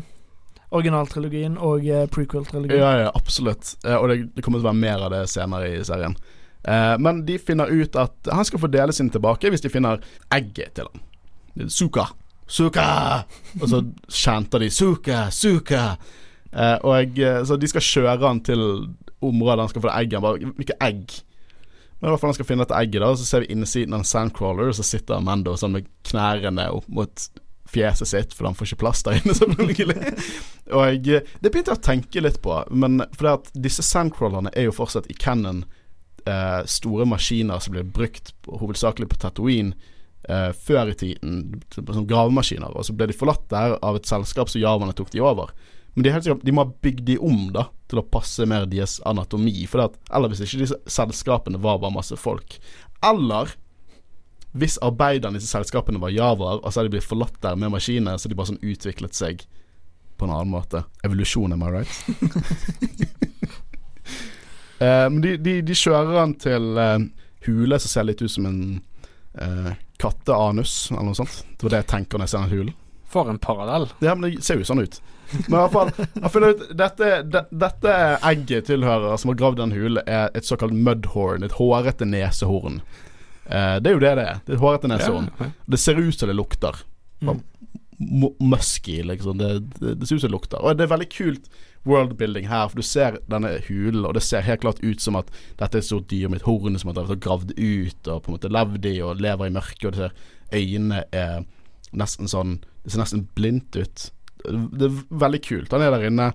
originaltrilogien 0.74 1.58
og 1.62 1.86
uh, 1.86 2.06
prequel-trilogien. 2.12 2.82
Ja, 2.82 2.94
ja, 3.06 3.12
absolutt. 3.13 3.75
Uh, 3.86 3.98
og 4.00 4.10
det, 4.10 4.18
det, 4.34 4.44
kommer 4.44 4.60
til 4.60 4.68
å 4.68 4.72
være 4.72 4.82
mer 4.82 5.06
av 5.06 5.13
det 5.13 5.24
senere 5.32 5.70
i 5.75 5.84
serien. 5.86 6.18
Uh, 6.63 6.96
men 7.03 7.24
de 7.27 7.38
finner 7.42 7.72
ut 7.72 7.98
at 8.00 8.32
han 8.32 8.48
skal 8.48 8.62
få 8.63 8.72
dele 8.72 8.96
sin 8.96 9.12
tilbake 9.13 9.51
hvis 9.51 9.63
de 9.65 9.72
finner 9.74 10.03
egget 10.34 10.77
til 10.80 10.89
ham. 10.89 11.03
Suka. 11.70 12.08
Suka! 12.50 12.88
Og 13.62 13.68
så 13.70 13.84
chanter 14.12 14.63
de 14.63 14.72
Suka, 14.74 15.27
Suka. 15.32 15.84
og 16.83 17.20
Så 17.48 17.55
de 17.57 17.70
skal 17.70 17.86
kjøre 17.86 18.27
han 18.27 18.42
til 18.46 18.64
området 19.24 19.64
han 19.64 19.72
skal 19.72 19.83
få 19.83 19.90
det 19.90 20.00
egget. 20.01 20.18
Han 20.18 20.25
bare 20.25 20.51
Hvilket 20.57 20.83
egg? 20.83 21.14
Men 22.00 22.09
i 22.09 22.12
hvert 22.12 22.20
fall 22.20 22.33
han 22.33 22.36
skal 22.36 22.48
finne 22.50 22.66
dette 22.66 22.75
egget, 22.75 23.00
da 23.00 23.12
Og 23.14 23.22
så 23.22 23.25
ser 23.25 23.46
vi 23.46 23.53
innesiden 23.53 23.96
av 23.96 24.03
en 24.03 24.09
sandcrawler, 24.09 24.74
og 24.74 24.75
så 24.75 24.83
sitter 24.83 25.16
Amando 25.16 25.53
sånn 25.55 25.77
med 25.77 25.88
knærne 26.09 26.66
opp 26.75 26.90
mot 26.92 27.27
fjeset 27.74 28.09
sitt, 28.09 28.36
for 28.36 28.48
han 28.48 28.57
får 28.57 28.72
ikke 28.72 28.81
plass 28.83 29.03
der 29.05 29.20
inne, 29.20 29.36
selvfølgelig. 29.40 30.14
og 30.74 31.07
det 31.07 31.50
begynte 31.50 31.74
jeg 31.74 31.79
å 31.79 31.88
tenke 31.90 32.24
litt 32.24 32.42
på, 32.46 32.57
men 32.72 33.03
fordi 33.16 33.33
at 33.33 33.50
disse 33.66 33.86
sandcrawlerne 33.86 34.53
er 34.53 34.70
jo 34.70 34.75
fortsatt 34.75 35.09
i 35.12 35.18
Cannon 35.18 35.64
eh, 36.29 36.62
store 36.70 37.07
maskiner 37.09 37.64
som 37.64 37.75
blir 37.75 37.88
brukt 37.88 38.33
hovedsakelig 38.48 39.09
på 39.12 39.20
Tatooine 39.22 39.75
eh, 40.29 40.51
før 40.55 40.94
i 40.94 40.98
tiden, 40.98 41.62
som 41.74 42.07
gravemaskiner, 42.09 42.74
og 42.74 42.88
så 42.88 42.96
ble 42.98 43.09
de 43.12 43.18
forlatt 43.18 43.46
der 43.53 43.77
av 43.81 44.00
et 44.00 44.09
selskap 44.09 44.51
som 44.51 44.64
javerne 44.64 44.96
tok 44.98 45.14
de 45.14 45.24
over. 45.24 45.53
Men 45.94 46.07
de, 46.07 46.14
sikkert, 46.16 46.46
de 46.46 46.53
må 46.53 46.66
ha 46.66 46.74
bygd 46.86 47.03
de 47.05 47.20
om 47.22 47.50
da 47.53 47.68
til 47.92 48.01
å 48.01 48.07
passe 48.09 48.46
mer 48.50 48.66
deres 48.70 48.98
anatomi. 49.05 49.68
For 49.70 49.86
at, 49.86 50.00
eller 50.09 50.31
hvis 50.31 50.42
ikke 50.48 50.64
disse 50.64 50.79
selskapene 50.90 51.62
var 51.62 51.81
bare 51.83 51.94
masse 51.94 52.18
folk. 52.18 52.57
Eller 53.05 53.53
hvis 54.53 54.77
arbeiderne 54.85 55.37
i 55.37 55.42
disse 55.42 55.55
selskapene 55.55 56.01
var 56.01 56.13
javaer, 56.13 56.61
og 56.61 56.70
så 56.70 56.79
hadde 56.79 56.92
de 56.92 56.98
blitt 56.98 57.09
forlatt 57.09 57.39
der 57.42 57.57
med 57.57 57.74
maskiner, 57.74 58.20
så 58.22 58.29
de 58.29 58.37
bare 58.37 58.51
sånn 58.51 58.61
utviklet 58.61 59.18
seg 59.18 59.46
på 60.18 60.27
en 60.27 60.33
annen 60.33 60.53
måte. 60.53 60.83
Evolusjon, 61.03 61.55
am 61.55 61.66
I 61.66 61.72
right? 61.74 61.96
uh, 64.77 65.09
men 65.11 65.22
de, 65.25 65.37
de, 65.42 65.55
de, 65.66 65.77
kjører 65.77 66.20
han 66.20 66.35
til 66.42 66.77
uh, 66.77 67.00
hule 67.48 67.79
som 67.81 67.96
ser 67.96 68.05
litt 68.07 68.22
ut 68.22 68.31
som 68.31 68.46
en 68.50 68.61
uh, 69.42 69.74
katteanus, 70.01 70.92
eller 70.92 71.09
noe 71.09 71.18
sånt. 71.18 71.42
Det 71.57 71.66
var 71.66 71.75
det 71.75 71.81
jeg 71.83 71.92
tenker 71.96 72.22
når 72.22 72.29
jeg 72.29 72.35
ser 72.35 72.46
den 72.46 72.59
hulen. 72.59 72.77
For 73.13 73.29
en 73.29 73.42
parallell. 73.42 73.89
Ja, 74.05 74.13
men 74.13 74.29
det 74.29 74.46
ser 74.46 74.61
jo 74.61 74.68
sånn 74.70 74.83
ut. 74.85 75.00
Men 75.48 75.55
i 75.55 75.61
hvert 75.63 75.74
fall, 75.74 75.92
jeg 75.98 76.31
finner 76.33 76.53
ut 76.53 76.63
dette, 76.77 77.09
de, 77.25 77.42
dette 77.63 77.94
egget 78.29 78.68
tilhører 78.70 79.18
som 79.18 79.31
har 79.31 79.37
gravd 79.39 79.61
den 79.63 79.74
hulen, 79.74 80.01
er 80.05 80.29
et 80.37 80.46
såkalt 80.46 80.74
mudhorn. 80.77 81.46
Et 81.46 81.57
hårete 81.57 82.05
nesehorn. 82.09 82.81
Eh, 83.46 83.75
det 83.84 83.92
er 83.92 83.98
jo 83.98 84.03
det 84.03 84.16
det 84.20 84.27
er. 84.29 84.42
Det 84.48 84.56
er 84.56 84.64
hårete 84.64 84.92
neshorn. 84.92 85.29
Ja, 85.40 85.51
Det 85.75 85.79
ser 85.79 86.00
ut 86.00 86.16
som 86.20 86.32
det 86.32 86.38
lukter. 86.38 86.79
Mm. 87.22 87.44
Musky, 88.40 89.01
liksom. 89.03 89.38
Det, 89.38 89.60
det, 89.79 89.96
det, 90.00 90.08
ser 90.08 90.16
ut 90.16 90.22
som 90.22 90.29
det 90.29 90.38
lukter. 90.38 90.64
Og 90.64 90.77
det 90.77 90.88
er 90.88 90.94
veldig 90.96 91.10
kult 91.14 91.50
worldbuilding 91.84 92.48
her, 92.48 92.70
for 92.72 92.79
du 92.79 92.88
ser 92.88 93.18
denne 93.27 93.58
hulen, 93.68 94.06
og 94.08 94.16
det 94.16 94.24
ser 94.24 94.46
helt 94.48 94.62
klart 94.64 94.79
ut 94.84 95.03
som 95.03 95.18
at 95.20 95.27
dette 95.60 95.75
er 95.75 95.82
et 95.82 95.88
stort 95.88 96.08
dyr 96.12 96.29
med 96.32 96.40
et 96.40 96.48
horn 96.48 96.79
som 96.79 96.94
har 96.94 97.12
gravd 97.20 97.51
ut 97.58 98.08
og 98.08 98.22
på 98.24 98.32
en 98.32 98.38
måte 98.38 98.51
levd 98.51 98.88
i 98.88 98.94
og 99.03 99.20
lever 99.24 99.50
i 99.50 99.56
mørket, 99.58 99.90
og 99.90 99.96
du 99.96 100.00
ser 100.00 100.16
øynene 100.53 101.03
er 101.12 101.44
nesten 101.94 102.29
sånn 102.29 102.60
Det 102.84 102.92
ser 102.92 103.00
nesten 103.00 103.27
blindt 103.38 103.77
ut. 103.79 104.01
Det 104.44 104.88
er 104.90 104.96
veldig 105.08 105.40
kult. 105.46 105.72
Han 105.72 105.84
er 105.86 105.94
der 105.94 106.01
inne, 106.10 106.25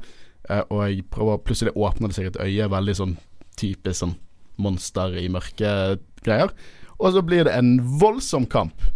eh, 0.48 0.62
og 0.72 0.78
jeg 0.86 1.02
prøver 1.12 1.42
plutselig 1.44 1.74
åpner 1.76 2.08
det 2.08 2.16
seg 2.16 2.30
et 2.30 2.38
øye. 2.40 2.70
Veldig 2.72 2.94
sånn 2.96 3.12
typisk 3.60 3.98
sånn 4.00 4.14
monster 4.56 5.12
i 5.20 5.26
mørke-greier. 5.28 6.54
Og 6.98 7.14
så 7.14 7.22
blir 7.22 7.46
det 7.46 7.54
en 7.54 7.76
voldsom 8.00 8.46
kamp. 8.50 8.86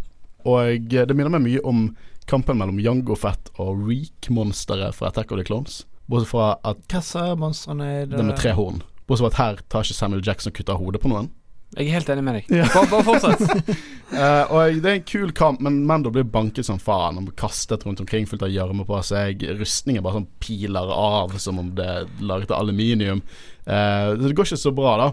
Og 0.48 0.88
det 0.90 1.14
minner 1.14 1.30
meg 1.36 1.44
mye 1.44 1.62
om 1.66 1.84
kampen 2.30 2.58
mellom 2.58 2.80
Jango 2.82 3.16
Fett 3.18 3.50
og 3.62 3.84
Reek-monsteret 3.86 4.96
fra 4.96 5.10
Attack 5.10 5.32
of 5.32 5.38
the 5.38 5.46
Clones. 5.46 5.82
Bortsett 6.10 6.32
fra 6.32 6.48
at 6.66 6.82
Hva 6.90 7.28
monstrene 7.38 7.86
er 8.02 8.10
det? 8.10 8.18
Med 8.18 8.38
tre 8.40 8.54
horn. 8.58 8.82
Bortsett 9.06 9.28
fra 9.28 9.30
at 9.30 9.40
her 9.40 9.62
tar 9.70 9.86
ikke 9.86 9.98
Samuel 9.98 10.26
Jackson 10.26 10.54
og 10.54 10.74
av 10.74 10.82
hodet 10.82 11.02
på 11.02 11.12
noen. 11.12 11.30
Jeg 11.72 11.88
er 11.88 11.94
helt 11.96 12.10
enig 12.12 12.22
med 12.26 12.34
deg. 12.36 12.50
Ja. 12.52 12.66
Bare 12.90 13.04
fortsett. 13.06 13.70
uh, 14.12 14.44
og 14.52 14.80
Det 14.84 14.90
er 14.90 14.98
en 14.98 15.06
kul 15.08 15.30
kamp, 15.32 15.62
men 15.64 15.78
Mando 15.88 16.10
blir 16.12 16.26
banket 16.28 16.68
som 16.68 16.80
faen. 16.82 17.16
Han 17.16 17.28
blir 17.30 17.38
kastet 17.38 17.86
rundt 17.86 18.02
omkring 18.02 18.28
fullt 18.28 18.44
av 18.44 18.52
gjørme 18.52 18.84
på 18.88 18.98
seg. 19.08 19.46
Rustninger 19.56 20.04
bare 20.04 20.20
sånn 20.20 20.28
piler 20.42 20.92
av 20.92 21.38
som 21.40 21.62
om 21.62 21.70
det 21.78 21.86
er 21.88 22.10
laget 22.20 22.52
av 22.52 22.60
aluminium. 22.60 23.22
Uh, 23.64 24.12
det 24.20 24.34
går 24.36 24.50
ikke 24.50 24.60
så 24.66 24.74
bra, 24.76 24.98
da. 25.00 25.08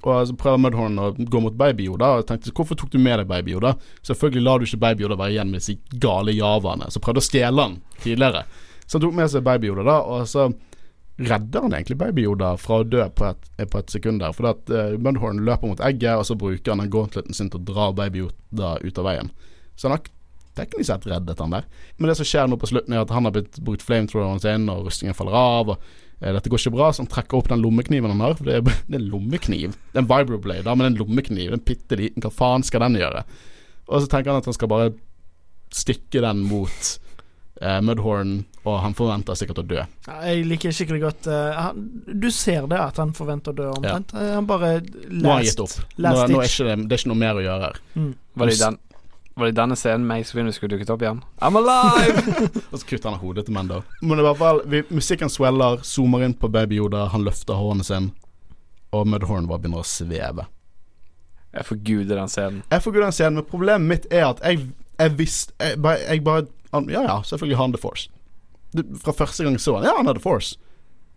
Og 0.00 0.30
så 0.30 0.36
prøver 0.38 0.62
Mudhorn 0.64 0.98
å 1.00 1.10
gå 1.12 1.42
mot 1.44 1.56
Baby 1.60 1.90
Yoda. 1.90 2.14
Og 2.18 2.26
tenkte 2.28 2.54
hvorfor 2.56 2.78
tok 2.78 2.92
du 2.94 2.98
med 3.02 3.20
deg 3.20 3.28
Baby 3.28 3.56
Yoda? 3.56 3.74
Selvfølgelig 4.06 4.46
lar 4.46 4.58
du 4.60 4.68
ikke 4.68 4.82
Baby 4.86 5.06
Yoda 5.06 5.20
være 5.20 5.36
igjen 5.36 5.52
med 5.52 5.62
disse 5.62 6.00
gale 6.00 6.34
javaene 6.36 6.88
som 6.90 7.04
prøvde 7.04 7.22
å 7.22 7.28
stjele 7.28 7.68
han 7.68 7.78
tidligere. 8.00 8.46
Så 8.86 8.98
han 8.98 9.06
tok 9.06 9.16
med 9.18 9.32
seg 9.32 9.46
Baby 9.46 9.70
Yoda, 9.70 9.86
da. 9.86 9.98
Og 10.02 10.28
så 10.30 10.48
redder 11.20 11.60
han 11.60 11.74
egentlig 11.74 11.98
Baby-Yoda 12.00 12.54
fra 12.56 12.80
å 12.80 12.86
dø 12.86 13.02
på 13.12 13.26
et, 13.28 13.48
på 13.60 13.80
et 13.80 13.92
sekund 13.92 14.22
der. 14.22 14.32
For 14.36 14.50
at 14.54 14.70
uh, 14.72 14.96
Mudhorn 14.96 15.42
løper 15.44 15.68
mot 15.68 15.82
egget, 15.84 16.16
og 16.16 16.24
så 16.26 16.36
bruker 16.38 16.72
han 16.72 16.80
den 16.84 16.92
gauntleten 16.92 17.36
sin 17.36 17.50
til 17.52 17.60
å 17.60 17.66
dra 17.68 17.90
Baby-Yoda 17.98 18.78
ut 18.80 19.00
av 19.00 19.08
veien. 19.08 19.32
Så 19.76 19.88
han 19.88 19.98
har 19.98 20.08
teknisk 20.56 20.88
sett 20.88 21.08
reddet 21.08 21.42
han 21.42 21.52
der. 21.54 21.66
Men 21.98 22.10
det 22.10 22.16
som 22.18 22.28
skjer 22.28 22.48
nå 22.48 22.56
på 22.60 22.70
slutten, 22.70 22.96
er 22.96 23.04
at 23.04 23.12
han 23.12 23.28
har 23.28 23.34
blitt 23.36 23.60
brukt 23.64 23.84
flamethroweren 23.84 24.40
sin, 24.42 24.68
og 24.72 24.88
rustningen 24.88 25.16
faller 25.16 25.36
av. 25.36 25.74
og 25.74 26.08
Dette 26.20 26.52
går 26.52 26.60
ikke 26.60 26.74
bra, 26.74 26.90
så 26.92 27.00
han 27.00 27.10
trekker 27.10 27.38
opp 27.38 27.48
den 27.48 27.62
lommekniven 27.64 28.12
han 28.12 28.24
har. 28.24 28.34
For 28.36 28.48
det 28.48 28.58
er, 28.58 28.64
det 28.88 28.96
er 28.96 29.02
en 29.02 29.12
lommekniv. 29.12 29.76
Det 29.90 30.00
er 30.00 30.04
en 30.04 30.10
vibroblade, 30.10 30.66
da, 30.68 30.76
men 30.76 30.90
en 30.90 30.98
lommekniv. 31.00 31.54
En 31.56 31.64
bitte 31.64 31.96
liten. 32.00 32.24
Hva 32.24 32.32
faen 32.34 32.66
skal 32.66 32.84
den 32.86 33.00
gjøre? 33.00 33.24
Og 33.90 34.02
så 34.02 34.10
tenker 34.10 34.32
han 34.32 34.42
at 34.42 34.50
han 34.50 34.56
skal 34.56 34.70
bare 34.70 34.90
stikke 35.74 36.22
den 36.22 36.42
mot 36.50 36.90
eh, 37.62 37.80
Mudhorn, 37.86 38.44
og 38.66 38.76
han 38.84 38.94
forventer 38.98 39.38
sikkert 39.38 39.62
å 39.62 39.66
dø. 39.70 39.84
Jeg 40.10 40.44
liker 40.48 40.74
skikkelig 40.74 41.00
godt 41.04 41.30
uh, 41.30 41.56
han, 41.56 41.80
Du 42.10 42.28
ser 42.34 42.66
det, 42.70 42.78
at 42.78 43.00
han 43.00 43.14
forventer 43.16 43.54
å 43.54 43.58
dø, 43.62 43.70
omtrent. 43.78 44.12
Ja. 44.14 44.36
Han 44.36 44.48
bare 44.50 44.76
last, 44.80 45.08
Nå 45.08 45.30
har 45.30 45.40
han 45.40 45.48
gitt 45.48 45.64
opp. 45.64 45.76
Nå, 45.96 46.14
nå 46.34 46.42
er 46.42 46.50
ikke 46.50 46.68
det, 46.68 46.76
det, 46.84 46.92
er 46.92 47.02
ikke 47.02 47.12
noe 47.14 47.22
mer 47.22 47.40
å 47.40 47.44
gjøre 47.46 47.68
her. 47.70 47.82
Mm. 47.96 48.12
Var, 48.42 48.52
det 48.52 48.58
den, 48.60 48.78
var 49.40 49.48
det 49.48 49.56
denne 49.56 49.76
scenen 49.78 50.06
Mace 50.06 50.36
Windu 50.36 50.52
skulle 50.52 50.74
dukket 50.76 50.90
opp 50.92 51.02
igjen? 51.02 51.22
I'm 51.40 51.56
alive! 51.58 52.22
og 52.70 52.78
så 52.78 52.86
kutter 52.86 53.10
han 53.10 53.20
hodet 53.22 53.46
til 53.48 53.56
Mando. 53.56 53.80
Men 54.04 54.20
i 54.20 54.24
hvert 54.26 54.38
fall, 54.38 54.62
vi, 54.68 54.82
musikken 54.92 55.32
sweller, 55.32 55.80
zoomer 55.86 56.26
inn 56.26 56.36
på 56.36 56.50
Baby 56.52 56.78
Yoda, 56.78 57.06
han 57.14 57.24
løfter 57.24 57.56
hånden 57.56 57.86
sin, 57.86 58.10
og 58.92 59.08
Mudhorn 59.08 59.48
bare 59.48 59.62
begynner 59.64 59.80
å 59.80 59.88
sveve. 59.88 60.44
Jeg 61.56 61.66
forguder 61.66 62.20
den 62.20 62.30
scenen. 62.30 62.62
Jeg 62.70 62.84
forguder 62.84 63.08
den 63.08 63.16
scenen, 63.16 63.40
men 63.40 63.48
problemet 63.48 63.88
mitt 63.88 64.08
er 64.12 64.28
at 64.28 64.42
jeg, 64.46 64.68
jeg 65.00 65.14
visste 65.18 65.56
jeg, 65.58 65.80
jeg 66.06 66.24
bare 66.26 66.46
Ja 66.92 67.00
ja, 67.02 67.16
selvfølgelig 67.26 67.56
har 67.58 67.64
han 67.66 67.72
The 67.74 67.82
Force. 67.82 68.10
Du, 68.76 68.84
fra 69.02 69.16
første 69.16 69.42
gang 69.42 69.56
jeg 69.56 69.64
så 69.64 69.74
han 69.78 69.88
Ja, 69.88 69.96
han 69.96 70.06
har 70.06 70.14
The 70.14 70.22
Force. 70.22 70.54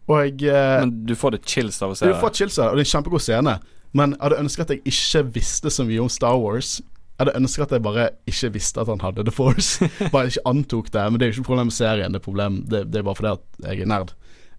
Og 0.08 0.18
jeg 0.24 0.48
eh, 0.50 0.80
Men 0.80 0.96
du 1.06 1.14
får 1.16 1.36
det 1.36 1.44
chills 1.46 1.78
av 1.84 1.94
å 1.94 2.00
se 2.00 2.08
det? 2.08 2.16
Du 2.16 2.24
får 2.24 2.34
chills 2.40 2.58
av 2.58 2.66
det, 2.66 2.72
og 2.72 2.80
det 2.80 2.86
er 2.86 2.88
en 2.88 2.94
kjempegod 2.96 3.24
scene. 3.28 3.54
Men 3.94 4.16
jeg 4.16 4.24
hadde 4.26 4.42
ønsket 4.42 4.66
at 4.66 4.74
jeg 4.74 4.96
ikke 4.96 5.24
visste 5.36 5.70
så 5.70 5.86
mye 5.86 6.02
om 6.02 6.10
Star 6.10 6.40
Wars. 6.42 6.80
Jeg 7.14 7.28
hadde 7.28 7.38
ønsket 7.38 7.68
at 7.68 7.76
jeg 7.78 7.86
bare 7.86 8.10
ikke 8.28 8.50
visste 8.56 8.82
at 8.82 8.90
han 8.90 9.04
hadde 9.04 9.26
The 9.28 9.32
Force. 9.32 9.90
bare 10.14 10.32
ikke 10.32 10.46
antok 10.50 10.92
det. 10.92 11.04
Men 11.06 11.20
det 11.20 11.26
er 11.26 11.32
jo 11.32 11.38
ikke 11.38 11.50
problem 11.52 11.70
med 11.70 11.78
serien, 11.78 12.14
det 12.16 12.22
er, 12.22 12.26
problem, 12.26 12.64
det, 12.70 12.88
det 12.90 13.02
er 13.02 13.06
bare 13.06 13.20
fordi 13.20 13.36
at 13.36 13.68
jeg 13.70 13.86
er 13.86 13.92
nerd. 13.92 14.16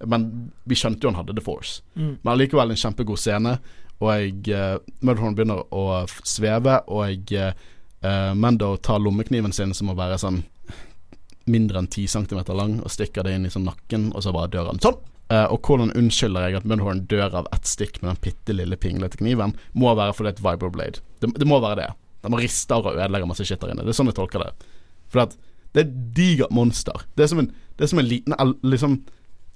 Men 0.07 0.29
vi 0.69 0.79
skjønte 0.79 1.03
jo 1.03 1.11
han 1.11 1.19
hadde 1.19 1.35
The 1.35 1.45
Force. 1.45 1.83
Mm. 1.95 2.21
Men 2.23 2.33
allikevel 2.35 2.75
en 2.75 2.79
kjempegod 2.79 3.21
scene 3.21 3.59
og 4.03 4.11
jeg 4.11 4.55
uh, 4.55 4.77
Mudhorn 5.05 5.37
begynner 5.37 5.63
å 5.75 6.05
sveve, 6.27 6.81
og 6.91 7.07
jeg 7.07 7.55
uh, 8.05 8.33
Mando 8.37 8.75
tar 8.83 9.03
lommekniven 9.03 9.55
sin, 9.55 9.75
som 9.77 9.91
må 9.91 9.97
være 9.99 10.19
sånn 10.21 10.43
mindre 11.51 11.83
enn 11.83 11.91
10 11.91 12.09
cm 12.09 12.41
lang, 12.57 12.79
og 12.81 12.93
stikker 12.93 13.27
det 13.27 13.35
inn 13.37 13.47
i 13.47 13.53
sånn 13.53 13.69
nakken, 13.69 14.11
og 14.15 14.25
så 14.25 14.33
bare 14.35 14.51
dør 14.53 14.73
han 14.73 14.83
sånn. 14.83 15.01
Uh, 15.33 15.47
og 15.55 15.65
hvordan 15.65 15.95
unnskylder 15.97 16.49
jeg 16.49 16.59
at 16.59 16.67
Mudhorn 16.69 17.05
dør 17.09 17.39
av 17.41 17.49
ett 17.55 17.69
stikk 17.69 18.03
med 18.03 18.11
den 18.11 18.23
bitte 18.27 18.57
lille 18.57 18.77
pinglete 18.81 19.21
kniven, 19.21 19.55
må 19.73 19.95
være 19.97 20.17
fordi 20.17 20.33
det 20.33 20.35
er 20.35 20.41
et 20.41 20.47
vibroblade. 20.49 21.05
Det, 21.23 21.31
det 21.41 21.49
må 21.49 21.61
være 21.65 21.81
det. 21.81 21.91
De 22.25 22.31
rister 22.33 22.47
riste 22.47 22.77
og 22.79 22.95
ødelegger 22.95 23.29
masse 23.29 23.45
shit 23.45 23.61
der 23.61 23.75
inne. 23.75 23.85
Det 23.85 23.93
er 23.93 23.99
sånn 23.99 24.09
jeg 24.09 24.17
tolker 24.17 24.41
det. 24.41 24.69
For 25.13 25.27
at 25.27 25.37
det 25.75 25.83
er 25.83 25.89
et 25.89 25.97
digert 26.17 26.55
monster. 26.55 27.05
Det 27.19 27.27
er 27.27 27.33
som 27.33 27.43
en, 27.43 27.51
det 27.77 27.85
er 27.85 27.91
som 27.91 28.01
en 28.01 28.09
liten 28.09 28.37
liksom 28.65 29.03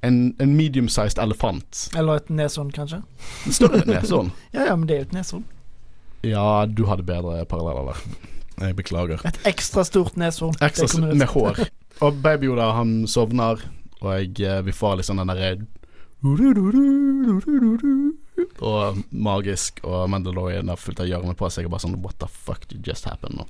en, 0.07 0.19
en 0.39 0.57
medium-sized 0.57 1.19
elefant. 1.23 1.89
Eller 1.99 2.21
et 2.21 2.29
neshorn, 2.31 2.71
kanskje. 2.75 3.01
Større 3.49 3.81
enn 3.83 3.91
neshorn. 3.97 4.33
ja, 4.57 4.69
ja, 4.69 4.77
men 4.77 4.87
det 4.91 4.97
er 4.97 5.01
jo 5.01 5.09
et 5.09 5.17
neshorn. 5.17 5.47
Ja, 6.27 6.67
du 6.67 6.85
hadde 6.91 7.07
bedre 7.07 7.41
paralleller 7.51 7.93
der. 7.93 8.05
Jeg 8.59 8.77
beklager. 8.79 9.23
Et 9.27 9.41
ekstra 9.47 9.85
stort 9.87 10.19
neshorn. 10.19 10.55
Ekstra 10.63 10.91
stort 10.91 11.15
med 11.15 11.29
hår. 11.33 11.65
Og 12.05 12.23
Baby 12.23 12.51
Yoda, 12.51 12.73
han 12.77 13.07
sovner, 13.11 13.63
og 14.01 14.09
jeg, 14.13 14.35
eh, 14.47 14.61
vi 14.67 14.75
får 14.75 15.01
liksom 15.01 15.19
den 15.23 15.33
derre 15.33 15.57
og 18.65 19.03
magisk, 19.11 19.81
og 19.87 20.09
Mandalorian 20.11 20.71
har 20.71 20.81
fullt 20.81 21.03
av 21.05 21.09
hjørnet 21.11 21.39
på 21.39 21.51
seg 21.53 21.69
og 21.69 21.75
bare 21.75 21.85
sånn 21.87 21.99
What 22.05 22.19
the 22.23 22.29
fuck 22.31 22.67
just 22.85 23.09
happen? 23.09 23.41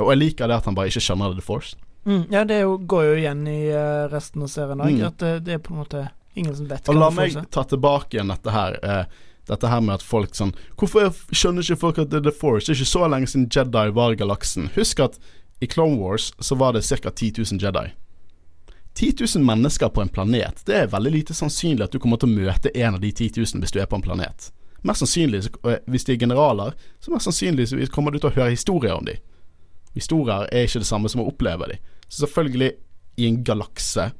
Og 0.00 0.12
jeg 0.14 0.20
liker 0.20 0.48
det 0.50 0.60
at 0.60 0.68
han 0.68 0.76
bare 0.76 0.92
ikke 0.92 1.04
skjønner 1.04 1.36
The 1.36 1.44
Force. 1.44 1.76
Mm, 2.04 2.24
ja, 2.32 2.44
det 2.48 2.62
jo, 2.64 2.78
går 2.78 3.04
jo 3.04 3.18
igjen 3.20 3.44
i 3.46 3.60
uh, 3.70 4.08
resten 4.10 4.42
av 4.42 4.50
serien 4.50 4.80
òg, 4.82 4.96
mm. 4.96 5.04
at 5.06 5.20
det, 5.22 5.34
det, 5.46 5.58
er 5.58 5.60
på 5.62 5.74
en 5.74 5.82
måte 5.84 6.06
ingen 6.34 6.56
som 6.56 6.66
vet 6.66 6.88
Og 6.90 6.96
La 6.98 7.12
meg 7.14 7.36
ta 7.54 7.62
tilbake 7.68 8.16
igjen 8.16 8.32
dette 8.32 8.54
her. 8.54 8.78
Uh, 8.82 9.28
dette 9.50 9.70
her 9.70 9.82
med 9.82 9.98
at 9.98 10.04
folk 10.06 10.36
sånn 10.38 10.52
Hvorfor 10.78 11.10
skjønner 11.34 11.66
ikke 11.66 11.80
folk 11.80 12.00
at 12.02 12.10
det 12.10 12.20
er 12.20 12.26
The 12.28 12.34
Force? 12.34 12.66
Det 12.66 12.74
er 12.74 12.80
ikke 12.80 12.94
så 12.94 13.08
lenge 13.10 13.30
siden 13.30 13.48
Jedi 13.54 13.86
var 13.94 14.14
i 14.14 14.18
galaksen. 14.18 14.70
Husk 14.76 15.02
at 15.04 15.18
i 15.62 15.68
Clone 15.70 15.98
Wars 16.00 16.32
så 16.42 16.58
var 16.58 16.74
det 16.74 16.82
ca. 16.88 17.10
10 17.10 17.32
000 17.38 17.62
Jedi. 17.62 17.92
10 18.94 19.14
000 19.36 19.44
mennesker 19.44 19.88
på 19.88 20.02
en 20.02 20.10
planet, 20.12 20.62
det 20.66 20.76
er 20.76 20.90
veldig 20.92 21.12
lite 21.14 21.34
sannsynlig 21.34 21.86
at 21.86 21.94
du 21.94 22.00
kommer 22.02 22.20
til 22.20 22.28
å 22.28 22.36
møte 22.36 22.72
en 22.76 22.98
av 22.98 23.00
de 23.00 23.12
10 23.12 23.38
000 23.40 23.62
hvis 23.62 23.72
du 23.72 23.80
er 23.80 23.88
på 23.88 23.96
en 23.96 24.04
planet. 24.04 24.50
Mest 24.82 25.04
sannsynlig, 25.04 25.46
hvis 25.86 26.04
de 26.04 26.16
er 26.16 26.20
generaler, 26.20 26.74
så 27.00 27.12
mest 27.12 27.28
sannsynlig 27.28 27.88
kommer 27.94 28.12
du 28.12 28.18
til 28.18 28.32
å 28.32 28.34
høre 28.34 28.52
historier 28.52 28.96
om 28.98 29.06
dem. 29.06 29.20
Historier 29.94 30.48
er 30.50 30.66
ikke 30.66 30.82
det 30.82 30.88
samme 30.88 31.08
som 31.12 31.22
å 31.22 31.28
oppleve 31.30 31.68
dem. 31.70 31.92
Så 32.08 32.24
selvfølgelig, 32.24 32.72
i 33.20 33.28
en 33.28 33.42
galakse 33.44 34.10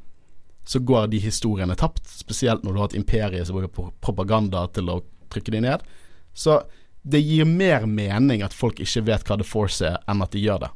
så 0.69 0.79
går 0.79 1.09
de 1.13 1.19
historiene 1.19 1.75
tapt. 1.77 2.05
Spesielt 2.09 2.63
når 2.63 2.73
du 2.73 2.81
har 2.81 2.91
et 2.91 2.99
imperie 3.01 3.45
som 3.45 3.57
bruker 3.57 3.91
propaganda 4.05 4.67
til 4.77 4.91
å 4.93 5.01
trykke 5.33 5.55
de 5.55 5.63
ned. 5.65 5.85
Så 6.33 6.61
det 7.03 7.23
gir 7.25 7.49
mer 7.49 7.87
mening 7.89 8.45
at 8.45 8.55
folk 8.55 8.81
ikke 8.81 9.05
vet 9.09 9.27
hva 9.27 9.41
The 9.41 9.47
Force 9.49 9.83
er, 9.89 9.99
enn 10.07 10.23
at 10.23 10.37
de 10.37 10.45
gjør 10.45 10.67
det. 10.67 10.71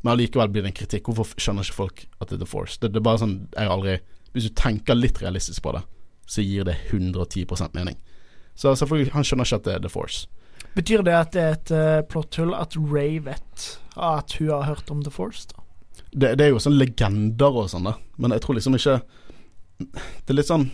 Men 0.00 0.14
allikevel 0.14 0.48
blir 0.52 0.64
det 0.64 0.72
en 0.72 0.78
kritikk. 0.80 1.08
Hvorfor 1.08 1.36
skjønner 1.36 1.66
ikke 1.66 1.76
folk 1.76 2.04
at 2.20 2.30
det 2.30 2.38
er 2.38 2.42
The 2.44 2.48
Force? 2.48 2.78
Det, 2.80 2.92
det 2.94 3.00
er 3.02 3.06
bare 3.06 3.20
sånn 3.22 3.36
jeg 3.52 3.72
aldri 3.74 3.96
Hvis 4.32 4.46
du 4.46 4.54
tenker 4.56 4.96
litt 4.96 5.18
realistisk 5.20 5.64
på 5.64 5.74
det, 5.74 5.82
så 6.30 6.44
gir 6.46 6.68
det 6.68 6.76
110% 6.92 7.74
mening. 7.74 7.96
Så 8.54 8.76
selvfølgelig, 8.78 9.10
han 9.16 9.26
skjønner 9.26 9.48
ikke 9.48 9.58
at 9.58 9.66
det 9.66 9.72
er 9.74 9.82
The 9.82 9.90
Force. 9.90 10.28
Betyr 10.76 11.02
det 11.02 11.16
at 11.16 11.32
det 11.34 11.42
er 11.42 11.56
et 11.56 11.72
uh, 11.74 12.02
plotthull 12.06 12.52
at 12.54 12.76
Ray 12.78 13.18
vet 13.24 13.64
at 13.96 14.36
hun 14.38 14.52
har 14.52 14.68
hørt 14.68 14.92
om 14.94 15.02
The 15.02 15.10
Force? 15.10 15.48
da? 15.50 15.64
Det, 16.12 16.30
det 16.38 16.46
er 16.46 16.52
jo 16.54 16.60
sånn 16.62 16.78
legender 16.78 17.58
og 17.58 17.66
sånn, 17.72 17.88
da. 17.90 17.96
Men 18.22 18.34
jeg 18.34 18.44
tror 18.44 18.56
liksom 18.58 18.74
ikke 18.74 18.96
Det 19.80 20.32
er 20.32 20.36
litt 20.36 20.48
sånn 20.48 20.64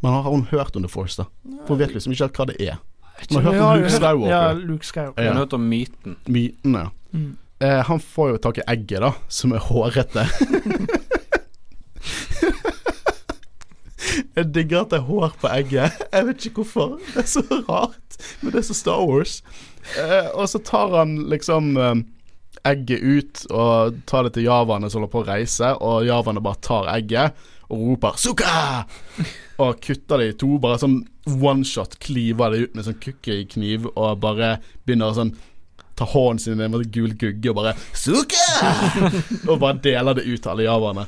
Men 0.00 0.14
har 0.14 0.28
hun 0.28 0.46
hørt 0.50 0.76
om 0.76 0.84
The 0.84 0.92
Force, 0.92 1.16
da? 1.22 1.28
For 1.64 1.74
hun 1.74 1.82
vet 1.82 1.96
liksom 1.96 2.12
ikke 2.12 2.28
hva 2.36 2.48
det 2.50 2.56
er. 2.60 2.78
Hun 3.30 3.38
har 3.40 3.46
hørt 3.46 3.62
om 3.64 3.80
Luke 3.80 3.92
Skywalker. 3.94 4.32
Ja, 4.32 4.52
Luke 4.52 4.84
Skywalker. 4.86 5.22
Hun 5.22 5.32
har 5.32 5.44
hørt 5.46 5.56
om 5.56 5.68
myten. 5.70 6.16
Myten, 6.28 6.76
ja. 6.76 6.88
Mm. 7.16 7.30
Eh, 7.60 7.82
han 7.88 8.00
får 8.00 8.30
jo 8.30 8.40
tak 8.44 8.58
i 8.60 8.66
egget, 8.68 9.00
da, 9.00 9.12
som 9.28 9.52
er 9.56 9.64
hårete. 9.64 10.26
Jeg 14.36 14.50
digger 14.52 14.82
at 14.82 14.92
det 14.92 14.98
er 14.98 15.08
hår 15.08 15.32
på 15.40 15.48
egget. 15.48 16.02
Jeg 16.12 16.26
vet 16.28 16.44
ikke 16.48 16.62
hvorfor. 16.62 16.98
Det 17.14 17.22
er 17.22 17.30
så 17.30 17.42
rart, 17.68 18.18
men 18.40 18.52
det 18.52 18.60
er 18.60 18.66
så 18.68 18.76
Star 18.76 19.00
Wars. 19.08 19.40
Eh, 19.96 20.28
og 20.36 20.48
så 20.52 20.60
tar 20.60 20.92
han 20.98 21.16
liksom 21.32 21.72
eh, 21.80 21.96
egget 22.68 23.00
ut 23.00 23.44
og 23.54 23.96
tar 24.08 24.26
det 24.26 24.34
til 24.36 24.48
javaene 24.48 24.90
som 24.90 25.00
holder 25.00 25.12
på 25.12 25.22
å 25.22 25.28
reise, 25.30 25.72
og 25.80 26.06
javaene 26.08 26.44
bare 26.44 26.64
tar 26.64 26.92
egget 26.92 27.46
og 27.66 27.82
roper 27.82 28.20
'Suka!' 28.20 28.86
og 29.58 29.80
kutter 29.82 30.20
det 30.20 30.28
i 30.28 30.38
to. 30.38 30.58
Bare 30.62 30.78
sånn 30.78 31.00
one 31.26 31.64
shot 31.64 31.98
kliver 31.98 32.52
det 32.52 32.60
ut 32.66 32.76
med 32.76 32.86
sånn 32.86 33.00
kniv 33.50 33.88
og 33.94 34.20
bare 34.22 34.58
begynner 34.84 35.10
å 35.10 35.16
sånn 35.16 35.34
ta 35.96 36.08
hånden 36.08 36.42
sin 36.42 36.60
i 36.60 36.66
en 36.66 36.90
gul 36.92 37.14
gugge 37.16 37.50
og 37.50 37.56
bare 37.56 37.76
'Suka!' 37.92 38.72
og 39.50 39.60
bare 39.60 39.80
deler 39.82 40.14
det 40.14 40.26
ut 40.26 40.42
til 40.42 40.50
alle 40.52 40.68
javaene. 40.68 41.06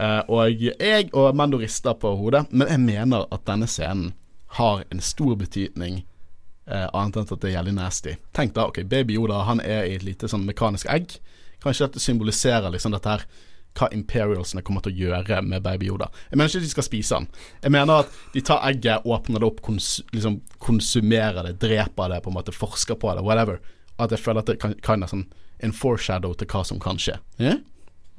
Uh, 0.00 0.22
og 0.28 0.62
jeg 0.62 1.10
og 1.12 1.36
Mando 1.36 1.58
rister 1.58 1.92
på 1.92 2.14
hodet, 2.16 2.46
men 2.50 2.68
jeg 2.68 2.80
mener 2.80 3.26
at 3.32 3.44
denne 3.46 3.66
scenen 3.66 4.14
har 4.56 4.84
en 4.90 5.00
stor 5.00 5.34
betydning 5.36 6.04
Uh, 6.70 6.86
annet 6.94 7.16
enn 7.16 7.26
at 7.26 7.40
det 7.42 7.48
er 7.48 7.56
jævlig 7.56 7.72
nasty. 7.74 8.12
Tenk 8.36 8.52
da, 8.54 8.68
ok, 8.70 8.84
baby 8.86 9.16
Yoda 9.16 9.40
han 9.48 9.58
er 9.64 9.88
i 9.88 9.96
et 9.96 10.04
lite 10.06 10.28
sånn 10.30 10.44
mekanisk 10.46 10.86
egg. 10.92 11.16
Kanskje 11.64 11.88
dette 11.88 12.02
symboliserer 12.04 12.70
liksom 12.70 12.94
dette 12.94 13.10
her 13.10 13.24
hva 13.78 13.88
Imperialsene 13.94 14.62
kommer 14.66 14.84
til 14.84 14.92
å 14.92 15.00
gjøre 15.00 15.40
med 15.46 15.64
baby 15.64 15.88
Yoda. 15.90 16.10
Jeg 16.30 16.38
mener 16.38 16.50
ikke 16.50 16.62
at 16.62 16.68
de 16.68 16.72
skal 16.72 16.86
spise 16.86 17.18
han. 17.18 17.26
Jeg 17.64 17.74
mener 17.74 18.04
at 18.04 18.14
de 18.34 18.42
tar 18.46 18.62
egget, 18.68 19.06
åpner 19.06 19.42
det 19.42 19.48
opp, 19.50 19.60
kons 19.66 19.88
liksom 20.14 20.40
konsumerer 20.62 21.48
det, 21.48 21.56
dreper 21.62 22.14
det, 22.14 22.20
på 22.22 22.30
en 22.30 22.38
måte 22.38 22.54
forsker 22.54 22.98
på 23.00 23.14
det, 23.16 23.26
whatever. 23.26 23.58
At 24.00 24.14
jeg 24.14 24.22
føler 24.22 24.44
at 24.44 24.50
det 24.50 24.58
kan, 24.62 24.74
kan 24.84 25.04
være 25.04 25.12
sånn 25.14 25.26
en 25.60 25.74
foreshadow 25.76 26.32
til 26.40 26.48
hva 26.48 26.64
som 26.64 26.80
kan 26.80 26.98
skje. 27.00 27.18
Yeah? 27.40 27.60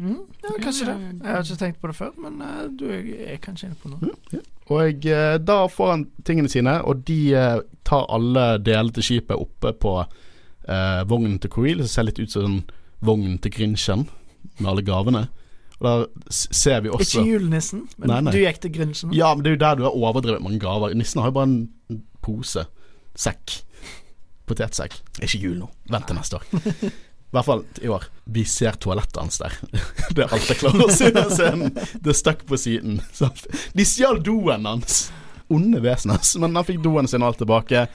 Mm, 0.01 0.23
ja, 0.43 0.55
kanskje 0.61 0.87
det. 0.87 0.95
Jeg 1.23 1.33
har 1.33 1.43
ikke 1.45 1.59
tenkt 1.59 1.81
på 1.81 1.89
det 1.89 1.95
før, 1.97 2.11
men 2.21 2.41
uh, 2.41 2.65
du 2.69 2.87
er 2.89 3.37
kanskje 3.41 3.69
inne 3.69 3.77
på 3.81 3.91
noe. 3.91 4.01
Mm, 4.01 4.35
yeah. 4.35 4.47
Og 4.71 5.07
uh, 5.09 5.35
da 5.41 5.57
får 5.69 5.91
han 5.91 6.05
tingene 6.25 6.49
sine, 6.49 6.77
og 6.87 7.03
de 7.09 7.19
uh, 7.33 7.63
tar 7.87 8.07
alle 8.13 8.45
deler 8.63 8.93
til 8.95 9.09
skipet 9.09 9.37
oppe 9.37 9.75
på 9.81 10.01
vognen 11.09 11.39
til 11.41 11.49
Creel, 11.51 11.79
som 11.81 11.89
ser 11.89 12.05
litt 12.07 12.19
ut 12.21 12.31
som 12.31 12.59
vognen 13.03 13.39
til 13.41 13.51
Grinchen, 13.51 14.05
med 14.61 14.69
alle 14.71 14.83
gavene. 14.85 15.23
Og 15.81 15.87
da 15.87 16.27
ser 16.29 16.83
vi 16.85 16.91
også 16.93 17.17
Ikke 17.17 17.31
julenissen, 17.33 17.81
men 17.97 18.11
nei, 18.11 18.19
nei. 18.27 18.33
du 18.35 18.39
gikk 18.43 18.61
til 18.61 18.71
Grinchen. 18.75 19.15
Ja, 19.17 19.33
men 19.33 19.43
det 19.43 19.49
er 19.51 19.57
jo 19.57 19.61
der 19.65 19.79
du 19.79 19.83
har 19.87 19.97
overdrevet 19.97 20.45
mange 20.45 20.61
gaver. 20.61 20.93
Nissen 20.95 21.19
har 21.19 21.31
jo 21.31 21.35
bare 21.39 21.49
en 21.49 22.03
pose. 22.21 22.63
Sekk. 23.17 23.57
Potetsekk. 24.51 24.99
Det 25.15 25.23
er 25.23 25.29
ikke 25.29 25.47
jul 25.47 25.57
nå. 25.63 25.71
Vent 25.91 26.09
til 26.09 26.19
neste 26.19 26.41
år. 26.41 26.45
I 27.31 27.37
hvert 27.37 27.47
fall 27.47 27.61
i 27.79 27.87
år. 27.87 28.05
Vi 28.35 28.43
ser 28.43 28.75
toalettet 28.83 29.21
hans 29.21 29.39
der. 29.39 29.53
det 30.15 30.25
er 30.25 30.33
alt 30.35 30.49
jeg 30.51 30.59
klarer 30.59 30.83
å 30.83 30.91
se. 30.91 31.11
scenen. 31.31 31.77
Det 32.03 32.15
stakk 32.19 32.43
på 32.49 32.59
siden. 32.59 32.99
De 33.71 33.85
stjal 33.87 34.19
doen 34.19 34.67
hans. 34.67 35.05
Onde 35.51 35.79
vesener. 35.83 36.19
Men 36.43 36.59
han 36.59 36.67
fikk 36.67 36.81
doen 36.83 37.07
sin 37.07 37.23
alt 37.23 37.39
tilbake. 37.39 37.85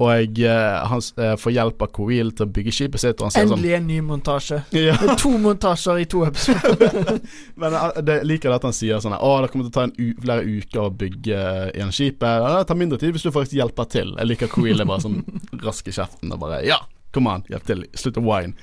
Og 0.00 0.38
uh, 0.40 0.88
han 0.88 1.02
uh, 1.18 1.34
får 1.36 1.52
hjelp 1.52 1.82
av 1.84 1.90
Coril 1.92 2.30
til 2.32 2.46
å 2.46 2.52
bygge 2.52 2.72
skipet 2.72 3.02
sitt. 3.02 3.20
Sånn- 3.20 3.42
Endelig 3.42 3.74
en 3.76 3.86
ny 3.90 3.98
montasje. 4.06 4.62
Ja. 4.82 4.96
To 5.20 5.34
montasjer 5.38 6.00
i 6.02 6.06
to 6.10 6.22
episoder. 6.26 7.18
Men 7.60 7.76
jeg 7.76 8.24
liker 8.26 8.48
det 8.50 8.56
at 8.56 8.64
han 8.70 8.76
sier 8.76 9.02
sånn 9.04 9.14
Å, 9.18 9.32
det 9.44 9.50
kommer 9.52 9.68
til 9.68 9.72
å 9.72 9.76
ta 9.76 10.14
flere 10.24 10.46
uker 10.48 10.80
å 10.86 10.94
bygge 11.02 11.42
igjen 11.74 11.92
skipet. 11.92 12.46
Det 12.46 12.64
tar 12.70 12.80
mindre 12.80 12.98
tid 13.02 13.12
hvis 13.14 13.26
du 13.26 13.30
faktisk 13.34 13.58
hjelper 13.60 13.90
til. 13.92 14.14
Jeg 14.16 14.30
liker 14.30 14.50
Coril 14.52 14.80
er 14.80 14.88
bare 14.88 15.04
sånn 15.04 15.20
rask 15.66 15.86
i 15.88 15.94
kjeften 15.94 16.32
og 16.32 16.40
bare 16.46 16.62
Ja, 16.66 16.80
Kom 17.12 17.28
an, 17.28 17.44
hjelp 17.52 17.66
til. 17.68 17.84
Slutt 17.98 18.16
å 18.16 18.24
wine. 18.24 18.56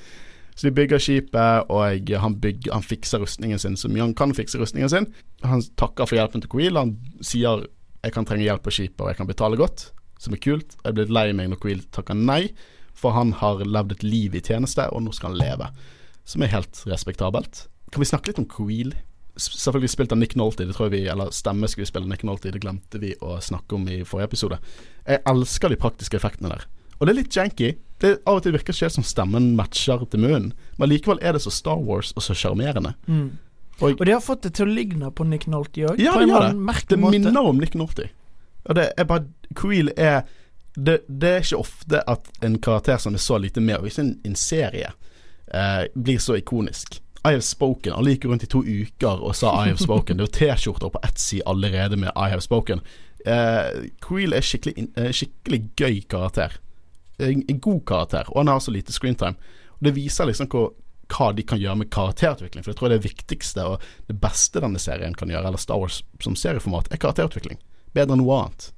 Så 0.57 0.67
de 0.67 0.73
bygger 0.75 0.99
skipet, 0.99 1.69
og 1.71 2.09
han, 2.19 2.33
bygger, 2.41 2.73
han 2.73 2.83
fikser 2.83 3.21
rustningen 3.23 3.61
sin 3.61 3.77
så 3.79 3.87
mye 3.87 4.01
han 4.03 4.15
kan 4.17 4.33
fikse 4.35 4.59
rustningen 4.59 4.89
sin. 4.91 5.05
Han 5.45 5.61
takker 5.79 6.09
for 6.09 6.17
hjelpen 6.17 6.41
til 6.43 6.51
Coril 6.51 6.75
Han 6.81 6.97
sier 7.23 7.67
'jeg 8.03 8.13
kan 8.15 8.25
trenge 8.25 8.43
hjelp 8.43 8.63
på 8.63 8.71
skipet, 8.71 8.99
og 9.01 9.07
jeg 9.07 9.17
kan 9.17 9.27
betale 9.27 9.55
godt', 9.59 9.91
som 10.19 10.35
er 10.35 10.43
kult. 10.43 10.75
Jeg 10.81 10.91
er 10.91 10.97
blitt 10.97 11.13
lei 11.15 11.29
meg 11.35 11.51
når 11.51 11.61
Quill 11.63 11.83
takker 11.95 12.17
nei, 12.17 12.51
for 12.97 13.15
han 13.15 13.33
har 13.39 13.63
levd 13.63 13.95
et 13.95 14.05
liv 14.05 14.35
i 14.35 14.43
tjeneste, 14.43 14.89
og 14.91 15.05
nå 15.05 15.15
skal 15.15 15.33
han 15.33 15.39
leve. 15.39 15.69
Som 16.27 16.43
er 16.43 16.53
helt 16.53 16.81
respektabelt. 16.89 17.65
Kan 17.89 18.03
vi 18.03 18.09
snakke 18.09 18.31
litt 18.31 18.41
om 18.41 18.49
Quill? 18.49 18.93
Selvfølgelig 19.39 19.93
spilt 19.93 20.11
av 20.11 20.19
Nick 20.19 20.35
Nolte, 20.35 20.67
det 20.67 20.75
tror 20.75 20.89
jeg 20.89 20.97
vi, 20.97 21.03
eller 21.11 21.31
stemmeskuespiller 21.33 22.09
Nick 22.11 22.25
Nolte, 22.27 22.51
det 22.51 22.61
glemte 22.61 22.99
vi 22.99 23.13
å 23.23 23.37
snakke 23.41 23.77
om 23.77 23.87
i 23.87 24.01
forrige 24.03 24.33
episode. 24.33 24.59
Jeg 25.07 25.23
elsker 25.31 25.71
de 25.71 25.79
praktiske 25.79 26.19
effektene 26.19 26.51
der. 26.51 26.67
Og 26.99 27.07
det 27.07 27.13
er 27.13 27.19
litt 27.21 27.37
janky. 27.37 27.69
Det 27.99 28.17
Av 28.27 28.39
og 28.39 28.43
til 28.43 28.55
virker 28.55 28.75
ikke 28.75 28.87
ikke 28.87 28.97
som 28.99 29.05
stemmen 29.07 29.53
matcher 29.55 30.03
til 30.11 30.23
munnen, 30.23 30.51
men 30.79 30.91
likevel 30.91 31.19
er 31.23 31.35
det 31.35 31.43
så 31.43 31.51
Star 31.51 31.79
Wars 31.79 32.11
og 32.15 32.23
så 32.23 32.35
sjarmerende. 32.35 32.93
Mm. 33.07 33.29
Og, 33.79 33.93
og, 33.95 34.05
de 34.07 34.11
har 34.11 34.23
fått 34.23 34.43
det 34.43 34.57
til 34.57 34.67
å 34.67 34.75
ligne 34.75 35.09
på 35.15 35.23
Nick 35.27 35.47
Nolte 35.47 35.85
òg. 35.87 35.99
Ja, 36.03 36.17
de 36.19 36.27
gjør 36.27 36.49
det. 36.49 36.79
Det 36.91 36.99
minner 36.99 37.47
om 37.47 37.59
Nick 37.59 37.77
Nolte. 37.79 38.09
Og 38.69 38.77
det 38.77 38.91
er 38.97 39.09
bare 39.09 39.25
Creel 39.57 39.91
er 39.97 40.21
det, 40.75 41.01
det, 41.07 41.29
er 41.29 41.43
ikke 41.43 41.59
ofte 41.59 42.01
at 42.07 42.29
en 42.45 42.59
karakter 42.61 42.99
som 43.01 43.15
er 43.17 43.21
så 43.23 43.39
lite 43.41 43.61
med, 43.61 43.81
og 43.81 43.89
ikke 43.89 44.03
en, 44.05 44.15
en 44.23 44.35
serie, 44.37 44.91
eh, 45.53 45.85
blir 45.95 46.19
så 46.21 46.37
ikonisk. 46.37 47.01
I 47.25 47.33
have 47.33 47.43
spoken. 47.43 47.93
Alle 47.93 48.13
gikk 48.13 48.29
rundt 48.29 48.45
i 48.45 48.49
to 48.49 48.61
uker 48.63 49.23
og 49.25 49.35
sa 49.35 49.51
I 49.59 49.71
have 49.73 49.81
spoken. 49.81 50.17
Det 50.17 50.27
var 50.29 50.35
T-skjorter 50.37 50.91
på 50.93 51.01
Etsy 51.03 51.41
allerede 51.45 51.97
med 51.99 52.13
I 52.15 52.29
have 52.31 52.45
spoken. 52.45 52.79
Eh, 53.25 53.89
Creel 54.05 54.37
er 54.37 54.45
skikkelig, 54.45 54.87
eh, 54.95 55.11
skikkelig 55.11 55.63
gøy 55.75 56.03
karakter. 56.09 56.55
En, 57.19 57.43
en, 57.49 57.59
god 57.59 57.81
karakter, 57.85 58.29
og 58.31 58.39
han 58.39 58.53
har 58.53 58.61
så 58.63 58.71
lite 58.71 58.95
screentime. 58.95 59.35
Det 59.83 59.91
viser 59.95 60.29
liksom 60.29 60.47
hvor, 60.47 60.71
hva 61.11 61.33
de 61.35 61.43
kan 61.43 61.59
gjøre 61.59 61.81
med 61.81 61.91
karakterutvikling. 61.91 62.63
For 62.63 62.71
jeg 62.71 62.79
tror 62.79 62.93
det 62.93 63.03
viktigste 63.03 63.65
og 63.67 63.83
det 64.07 64.15
beste 64.21 64.63
denne 64.63 64.79
serien 64.79 65.17
kan 65.17 65.31
gjøre, 65.31 65.49
eller 65.49 65.59
Star 65.59 65.81
Wars 65.81 65.99
som 66.23 66.37
serieformat, 66.39 66.87
er 66.93 67.01
karakterutvikling. 67.01 67.59
Bedre 67.95 68.15
enn 68.15 68.23
noe 68.23 68.37
annet. 68.41 68.69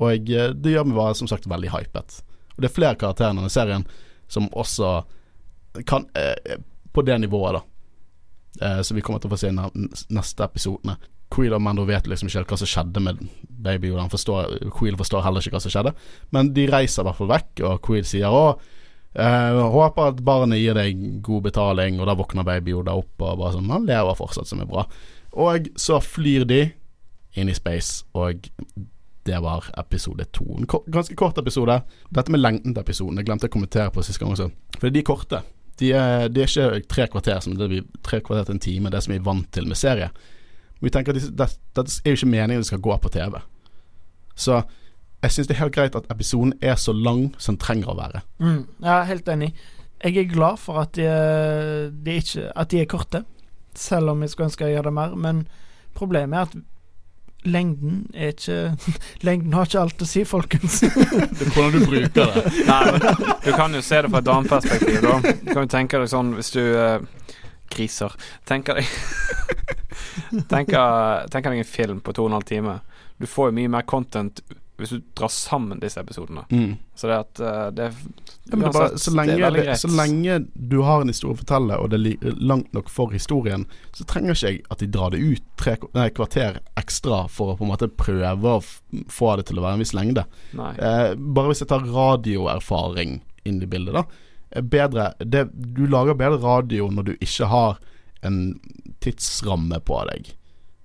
Og 0.00 0.32
eh, 0.32 0.52
det 0.56 0.74
gjør 0.74 0.88
meg 0.88 1.00
bare, 1.00 1.16
som 1.18 1.30
sagt 1.30 1.48
veldig 1.50 1.72
hypet. 1.74 2.20
Og 2.56 2.62
det 2.62 2.70
er 2.70 2.76
flere 2.76 3.00
karakterer 3.00 3.46
i 3.46 3.52
serien 3.52 3.86
som 4.30 4.48
også 4.52 5.00
kan 5.86 6.06
eh, 6.18 6.58
På 6.92 7.02
det 7.06 7.18
nivået, 7.22 7.60
da. 7.60 7.62
Eh, 8.66 8.82
så 8.82 8.94
vi 8.94 9.02
kommer 9.04 9.22
til 9.22 9.30
å 9.30 9.34
få 9.34 9.40
se 9.40 9.52
i 9.52 9.56
neste 10.10 10.46
episodene. 10.46 10.96
Queel 11.30 11.54
og 11.54 11.62
Mando 11.62 11.84
vet 11.86 12.08
liksom 12.10 12.26
ikke 12.26 12.42
hva 12.50 12.58
som 12.58 12.68
skjedde 12.68 13.02
med 13.04 13.20
Baby 13.62 13.92
Yoda. 13.92 14.08
Queel 14.74 14.98
forstår 14.98 15.22
heller 15.22 15.44
ikke 15.44 15.54
hva 15.54 15.62
som 15.62 15.70
skjedde, 15.70 15.94
men 16.34 16.50
de 16.56 16.66
reiser 16.66 17.04
i 17.04 17.06
hvert 17.06 17.20
fall 17.20 17.30
vekk, 17.30 17.52
og 17.68 17.82
Queel 17.86 18.08
sier 18.08 18.34
å 18.34 18.42
eh, 19.14 19.60
håper 19.76 20.10
at 20.10 20.24
barnet 20.26 20.58
gir 20.58 20.74
deg 20.74 20.98
god 21.22 21.46
betaling, 21.46 22.00
og 22.00 22.10
da 22.10 22.16
våkner 22.18 22.48
Baby 22.48 22.74
Yoda 22.74 22.96
opp 22.98 23.22
og 23.22 23.38
bare 23.44 23.54
sånn 23.54 23.70
Han 23.70 23.86
lever 23.86 24.18
fortsatt, 24.18 24.50
som 24.50 24.64
er 24.64 24.70
bra. 24.70 24.88
Og 25.38 25.70
så 25.78 26.00
flyr 26.02 26.48
de 26.50 26.64
inn 27.38 27.50
i 27.50 27.54
space, 27.54 28.04
og 28.18 28.48
det 29.26 29.38
var 29.44 29.68
episode 29.78 30.24
to. 30.32 30.44
En 30.56 30.66
ganske 30.90 31.14
kort 31.14 31.38
episode. 31.38 31.80
Dette 32.10 32.32
med 32.32 32.40
lengden 32.40 32.74
til 32.74 32.82
episoden 32.82 33.20
jeg 33.20 33.28
glemte 33.28 33.50
å 33.50 33.52
kommentere 33.52 33.92
på 33.94 34.02
sist 34.04 34.20
gang 34.20 34.32
også. 34.32 34.48
For 34.78 34.90
de 34.90 35.02
er 35.02 35.06
korte. 35.06 35.42
De 35.80 35.92
er, 35.96 36.28
de 36.28 36.42
er 36.42 36.50
ikke 36.50 36.88
tre 36.92 37.06
kvarter 37.12 37.40
som 37.44 37.56
det 37.56 37.68
blir 37.70 37.86
tre 38.04 38.20
kvarter 38.24 38.48
til 38.48 38.56
en 38.56 38.64
time, 38.64 38.92
det 38.92 39.02
som 39.04 39.14
vi 39.14 39.20
er 39.20 39.24
vant 39.24 39.48
til 39.52 39.68
med 39.68 39.78
serie. 39.80 40.10
Vi 40.80 40.92
tenker 40.92 41.16
at 41.16 41.28
dette, 41.36 41.60
det 41.76 41.86
er 42.04 42.14
jo 42.14 42.20
ikke 42.20 42.32
meningen 42.32 42.64
det 42.64 42.68
skal 42.68 42.82
gå 42.84 42.96
på 43.00 43.12
TV. 43.12 43.36
Så 44.36 44.62
jeg 45.20 45.34
syns 45.34 45.50
det 45.50 45.56
er 45.56 45.62
helt 45.64 45.76
greit 45.76 45.96
at 45.96 46.08
episoden 46.12 46.54
er 46.64 46.78
så 46.80 46.94
lang 46.96 47.28
som 47.36 47.56
den 47.56 47.62
trenger 47.64 47.92
å 47.92 47.98
være. 47.98 48.22
Mm, 48.40 48.62
jeg 48.80 48.92
er 48.94 49.08
helt 49.10 49.28
enig. 49.28 49.50
Jeg 50.00 50.16
er 50.16 50.30
glad 50.32 50.60
for 50.62 50.80
at 50.80 50.94
de, 50.96 51.08
de 51.92 52.16
ikke, 52.22 52.46
at 52.56 52.72
de 52.72 52.80
er 52.80 52.88
korte, 52.88 53.24
selv 53.76 54.14
om 54.14 54.22
jeg 54.24 54.32
skulle 54.32 54.48
ønske 54.48 54.64
jeg 54.64 54.78
gjør 54.78 54.88
det 54.88 54.94
mer. 54.96 55.16
Men 55.16 55.42
problemet 55.96 56.38
er 56.38 56.48
at 56.48 56.56
lengden 57.44 58.02
er 58.14 58.34
ikke 58.34 58.76
Lengden 59.26 59.54
har 59.56 59.68
ikke 59.68 59.80
alt 59.80 60.02
å 60.02 60.08
si, 60.08 60.24
folkens. 60.28 60.80
det 60.84 61.46
er 61.46 61.54
hvordan 61.54 61.72
du 61.76 61.86
bruker 61.86 62.34
det. 62.34 62.44
Nei, 62.70 62.80
men 62.92 63.34
du 63.44 63.50
kan 63.56 63.74
jo 63.74 63.82
se 63.84 64.02
det 64.02 64.12
fra 64.12 64.22
et 64.22 64.28
dameperspektiv, 64.28 65.00
da. 65.04 65.34
Du 65.40 65.52
kan 65.52 65.64
jo 65.64 65.72
tenke 65.72 66.02
deg 66.02 66.12
sånn 66.12 66.34
hvis 66.36 66.52
du 66.56 66.62
uh, 66.76 66.98
Griser. 67.70 68.16
Tenker 68.48 68.80
deg 68.80 68.88
tenker, 70.50 71.26
tenker 71.30 71.52
deg 71.52 71.62
en 71.62 71.68
film 71.68 72.00
på 72.04 72.14
to 72.14 72.26
og 72.26 72.32
en 72.32 72.38
halv 72.38 72.48
time. 72.48 72.80
Du 73.20 73.28
får 73.28 73.50
jo 73.50 73.56
mye 73.60 73.70
mer 73.72 73.86
content 73.88 74.42
hvis 74.80 74.94
du 74.94 75.02
drar 75.16 75.30
sammen 75.32 75.80
disse 75.82 76.00
episodene. 76.00 76.46
Mm. 76.50 76.74
Så 76.96 77.10
det 77.10 77.16
at 77.16 77.42
uh, 77.42 77.66
det, 77.76 77.88
ja, 77.92 78.56
det 78.56 78.72
bare, 78.72 78.98
så, 78.98 79.12
lenge, 79.14 79.50
det, 79.56 79.76
så, 79.80 79.90
lenge, 79.92 80.38
du 80.54 80.78
har 80.86 81.04
en 81.04 81.12
historie 81.12 81.36
å 81.36 81.40
fortelle, 81.40 81.76
og 81.76 81.92
det 81.92 82.00
er 82.00 82.38
langt 82.40 82.72
nok 82.76 82.90
for 82.92 83.12
historien, 83.14 83.66
så 83.96 84.06
trenger 84.08 84.36
ikke 84.36 84.52
jeg 84.54 84.62
at 84.72 84.82
de 84.82 84.90
drar 84.90 85.14
det 85.14 85.20
ut 85.20 85.44
tre 85.60 85.76
nei, 85.96 86.08
kvarter 86.16 86.60
ekstra 86.80 87.26
for 87.32 87.52
å 87.52 87.58
på 87.60 87.66
en 87.66 87.72
måte 87.74 87.90
prøve 87.92 88.56
å 88.56 88.64
få 89.12 89.34
det 89.38 89.50
til 89.50 89.60
å 89.60 89.66
være 89.66 89.78
en 89.78 89.84
viss 89.84 89.94
lengde. 89.96 90.24
Eh, 90.56 91.12
bare 91.14 91.52
hvis 91.52 91.62
jeg 91.62 91.70
tar 91.70 91.86
radioerfaring 91.86 93.20
inn 93.48 93.62
i 93.62 93.70
bildet, 93.70 94.00
da. 94.00 94.60
Bedre, 94.66 95.12
det, 95.22 95.46
du 95.52 95.84
lager 95.86 96.18
bedre 96.18 96.40
radio 96.42 96.88
når 96.90 97.12
du 97.12 97.16
ikke 97.20 97.46
har 97.52 97.78
en 98.26 98.40
tidsramme 99.00 99.78
på 99.86 100.00
deg 100.10 100.32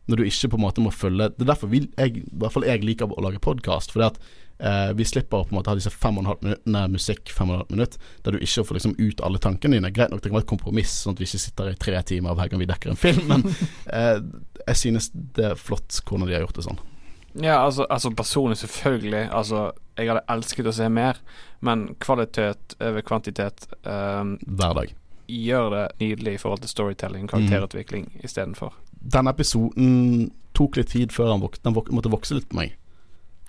når 0.06 0.22
du 0.22 0.28
ikke 0.28 0.52
på 0.54 0.60
en 0.60 0.65
måte 0.65 0.84
må 0.84 0.91
følge 0.94 1.32
Det 1.34 1.46
er 1.46 1.54
derfor 1.54 1.72
vi, 1.72 1.86
jeg, 1.98 2.20
i 2.22 2.39
hvert 2.39 2.54
fall 2.54 2.68
jeg 2.68 2.84
liker 2.86 3.10
å 3.10 3.24
lage 3.26 3.41
podkast. 3.41 3.94
Fordi 3.94 4.08
at 4.08 4.20
eh, 4.60 4.91
vi 4.98 5.08
slipper 5.08 5.41
å 5.41 5.48
på 5.48 5.56
en 5.56 5.60
måte 5.60 5.72
ha 5.72 5.78
disse 5.78 5.94
fem 5.94 6.18
og 6.20 6.26
en 6.26 6.32
halv 6.32 6.44
minuttene 6.46 6.84
musikk 6.94 7.32
fem 7.34 7.50
og 7.50 7.56
en 7.56 7.63
halv 7.63 7.76
minutt, 7.78 8.00
der 8.26 8.36
du 8.36 8.41
ikke 8.46 8.65
får 8.68 8.80
liksom 8.80 8.98
ut 9.02 9.24
alle 9.26 9.41
tankene 9.44 9.80
dine. 9.80 9.94
Greit 9.96 10.13
nok 10.13 10.24
det 10.24 10.32
kan 10.32 10.39
være 10.39 10.48
et 10.48 10.54
kompromiss, 10.56 10.98
sånn 11.04 11.15
at 11.15 11.24
vi 11.24 11.30
ikke 11.30 11.46
sitter 11.46 11.72
i 11.72 11.78
tre 11.88 12.02
timer 12.13 12.38
hver 12.38 12.52
gang 12.52 12.62
vi 12.62 12.70
dekker 12.70 12.94
en 12.94 13.00
film, 13.00 13.24
men 13.32 13.48
eh, 13.96 14.20
jeg 14.65 14.82
synes 14.84 15.10
det 15.13 15.50
er 15.54 15.60
flott 15.60 16.02
hvordan 16.04 16.30
de 16.30 16.38
har 16.38 16.46
gjort 16.46 16.60
det 16.62 16.68
sånn. 16.70 16.84
Ja, 17.36 17.58
altså, 17.65 17.84
altså 17.91 18.13
personlig, 18.15 18.58
selvfølgelig. 18.62 19.26
Altså, 19.36 19.65
jeg 20.00 20.08
hadde 20.08 20.24
elsket 20.32 20.70
å 20.72 20.74
se 20.76 20.86
mer, 20.88 21.20
men 21.65 21.89
kvalitet 22.00 22.78
over 22.80 23.04
kvantitet 23.04 23.68
um, 23.84 24.38
Hver 24.46 24.78
dag. 24.78 24.94
Gjør 25.28 25.72
det 25.74 25.86
nydelig 26.02 26.36
i 26.36 26.42
forhold 26.42 26.62
til 26.64 26.72
storytelling, 26.72 27.30
karakterutvikling 27.32 28.10
mm. 28.12 28.26
istedenfor 28.28 28.76
denne 29.06 29.34
episoden 29.36 30.32
tok 30.56 30.80
litt 30.80 30.92
tid 30.94 31.14
før 31.14 31.34
den, 31.34 31.44
vok 31.44 31.60
den 31.62 31.76
vok 31.76 31.92
måtte 31.94 32.12
vokse 32.14 32.38
litt 32.38 32.48
på 32.50 32.60
meg. 32.62 32.76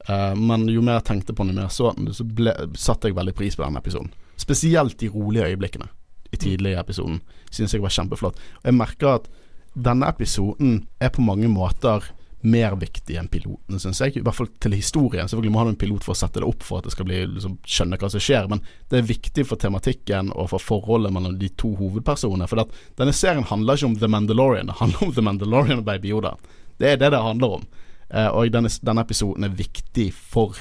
Uh, 0.06 0.34
men 0.38 0.66
jo 0.70 0.82
mer 0.84 1.00
jeg 1.00 1.08
tenkte 1.10 1.34
på 1.34 1.46
den, 1.46 1.54
jo 1.54 1.62
mer 1.62 1.72
så 1.72 1.92
den, 1.96 2.10
så 2.14 2.26
ble, 2.26 2.52
satte 2.78 3.10
jeg 3.10 3.16
veldig 3.16 3.34
pris 3.36 3.56
på 3.58 3.64
denne 3.64 3.80
episoden. 3.82 4.12
Spesielt 4.38 4.98
de 5.00 5.10
rolige 5.10 5.48
øyeblikkene 5.52 5.88
i 6.34 6.38
tidlig 6.38 6.74
i 6.74 6.80
episoden 6.80 7.20
synes 7.50 7.74
jeg 7.74 7.82
var 7.84 7.94
kjempeflott. 7.94 8.38
Og 8.60 8.68
jeg 8.68 8.76
merker 8.76 9.14
at 9.14 9.30
denne 9.76 10.08
episoden 10.10 10.80
er 11.00 11.12
på 11.14 11.24
mange 11.24 11.48
måter 11.52 12.04
mer 12.46 12.76
viktig 12.78 13.16
enn 13.18 13.28
piloten, 13.32 13.80
syns 13.82 14.00
jeg. 14.02 14.18
I 14.18 14.22
hvert 14.24 14.36
fall 14.36 14.50
til 14.62 14.76
historien. 14.76 15.26
Selvfølgelig 15.26 15.52
må 15.54 15.62
ha 15.62 15.70
en 15.72 15.78
pilot 15.80 16.04
for 16.06 16.14
å 16.14 16.18
sette 16.18 16.42
det 16.42 16.46
opp 16.46 16.62
for 16.66 16.78
at 16.78 16.86
det 16.86 16.92
skal 16.94 17.08
bli 17.08 17.22
liksom, 17.32 17.56
skjønne 17.66 17.98
hva 18.00 18.10
som 18.12 18.22
skjer, 18.22 18.46
men 18.52 18.62
det 18.92 19.00
er 19.00 19.08
viktig 19.08 19.46
for 19.48 19.60
tematikken 19.60 20.30
og 20.34 20.52
for 20.52 20.62
forholdet 20.62 21.14
mellom 21.16 21.38
de 21.40 21.50
to 21.58 21.72
hovedpersonene. 21.80 22.46
For 22.50 22.62
at 22.62 22.76
denne 23.00 23.14
serien 23.16 23.46
handler 23.48 23.78
ikke 23.78 23.90
om 23.90 23.98
The 23.98 24.10
Mandalorian, 24.12 24.70
det 24.70 24.78
handler 24.78 25.08
om 25.08 25.16
The 25.16 25.26
Mandalorian 25.26 25.82
og 25.82 25.88
Baby 25.88 26.12
Yoda. 26.14 26.36
Det 26.78 26.92
er 26.92 27.02
det 27.02 27.10
det 27.16 27.24
handler 27.24 27.58
om. 27.58 27.66
Eh, 28.08 28.28
og 28.28 28.52
denne, 28.54 28.70
denne, 28.70 29.06
episoden 29.06 29.48
er 29.48 29.58
viktig 29.58 30.10
for 30.14 30.60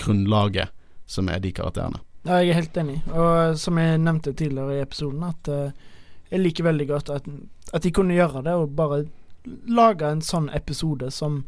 grunnlaget, 0.00 0.72
som 1.10 1.28
er 1.32 1.42
de 1.42 1.52
karakterene. 1.54 2.00
Ja, 2.26 2.40
jeg 2.40 2.54
er 2.54 2.60
helt 2.62 2.80
enig. 2.80 2.96
Og 3.12 3.58
som 3.60 3.78
jeg 3.78 4.00
nevnte 4.02 4.32
tidligere 4.34 4.78
i 4.78 4.82
episoden, 4.82 5.22
at 5.28 5.52
uh, 5.52 5.92
jeg 6.32 6.42
liker 6.42 6.66
veldig 6.66 6.86
godt 6.88 7.12
at, 7.14 7.28
at 7.76 7.84
de 7.84 7.92
kunne 7.94 8.16
gjøre 8.16 8.42
det, 8.48 8.56
og 8.56 8.72
bare 8.78 9.04
lage 9.66 10.08
en 10.08 10.22
sånn 10.24 10.50
episode 10.54 11.10
som 11.14 11.44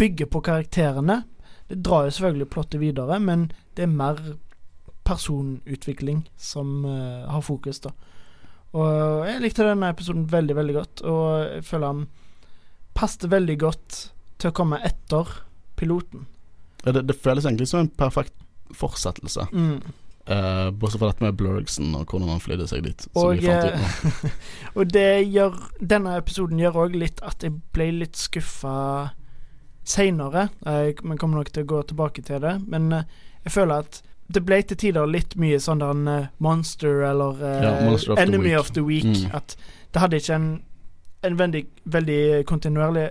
bygger 0.00 0.30
på 0.32 0.42
karakterene. 0.44 1.22
Det 1.68 1.80
drar 1.84 2.06
jo 2.06 2.14
selvfølgelig 2.16 2.50
plottet 2.52 2.82
videre, 2.82 3.18
men 3.22 3.50
det 3.76 3.86
er 3.86 3.92
mer 3.92 4.20
personutvikling 5.06 6.24
som 6.38 6.84
uh, 6.86 7.26
har 7.30 7.44
fokus, 7.44 7.82
da. 7.84 7.92
Og 8.70 9.26
jeg 9.26 9.42
likte 9.42 9.66
denne 9.66 9.88
episoden 9.90 10.28
veldig, 10.30 10.56
veldig 10.56 10.74
godt, 10.76 11.02
og 11.10 11.22
jeg 11.42 11.64
føler 11.66 11.90
han 11.90 12.04
passet 12.94 13.26
veldig 13.30 13.56
godt 13.58 13.96
til 14.40 14.50
å 14.50 14.54
komme 14.54 14.78
etter 14.86 15.32
piloten. 15.80 16.28
Ja, 16.84 16.94
det, 16.94 17.08
det 17.08 17.18
føles 17.18 17.46
egentlig 17.48 17.68
som 17.70 17.82
en 17.82 17.90
perfekt 17.90 18.36
fortsettelse. 18.76 19.48
Mm. 19.50 19.80
Uh, 20.28 20.70
bortsett 20.70 21.00
fra 21.00 21.08
dette 21.08 21.24
med 21.24 21.34
Blurgson 21.34 21.94
og 21.96 22.10
hvordan 22.10 22.28
han 22.28 22.42
flydde 22.44 22.66
seg 22.68 22.84
dit. 22.84 23.06
Og, 23.18 23.40
uh, 23.40 24.26
og 24.78 24.92
det 24.92 25.24
gjør 25.32 25.56
Denne 25.80 26.18
episoden 26.20 26.60
gjør 26.60 26.76
òg 26.84 26.98
litt 27.00 27.22
at 27.26 27.42
jeg 27.42 27.56
ble 27.74 27.88
litt 28.02 28.20
skuffa 28.20 28.74
seinere. 29.88 30.50
Uh, 30.66 30.92
vi 30.92 31.16
kommer 31.16 31.40
nok 31.40 31.50
til 31.54 31.64
å 31.64 31.70
gå 31.72 31.82
tilbake 31.88 32.22
til 32.26 32.42
det, 32.44 32.58
men 32.68 32.92
uh, 32.92 33.02
jeg 33.46 33.56
føler 33.56 33.86
at 33.86 34.02
det 34.30 34.44
ble 34.46 34.60
til 34.62 34.78
tider 34.78 35.08
litt 35.10 35.34
mye 35.40 35.58
sånn 35.58 35.80
der 35.82 35.96
en 35.96 36.28
monster 36.38 37.00
eller 37.08 37.40
ja, 37.42 37.72
monster 37.82 38.12
of 38.14 38.20
Enemy 38.22 38.52
of 38.54 38.70
the 38.76 38.84
Week. 38.86 39.08
Mm. 39.08 39.32
At 39.34 39.56
det 39.90 40.04
hadde 40.04 40.20
ikke 40.20 40.36
en, 40.36 40.50
en 41.26 41.38
veldig, 41.40 41.64
veldig 41.96 42.20
kontinuerlig 42.46 43.08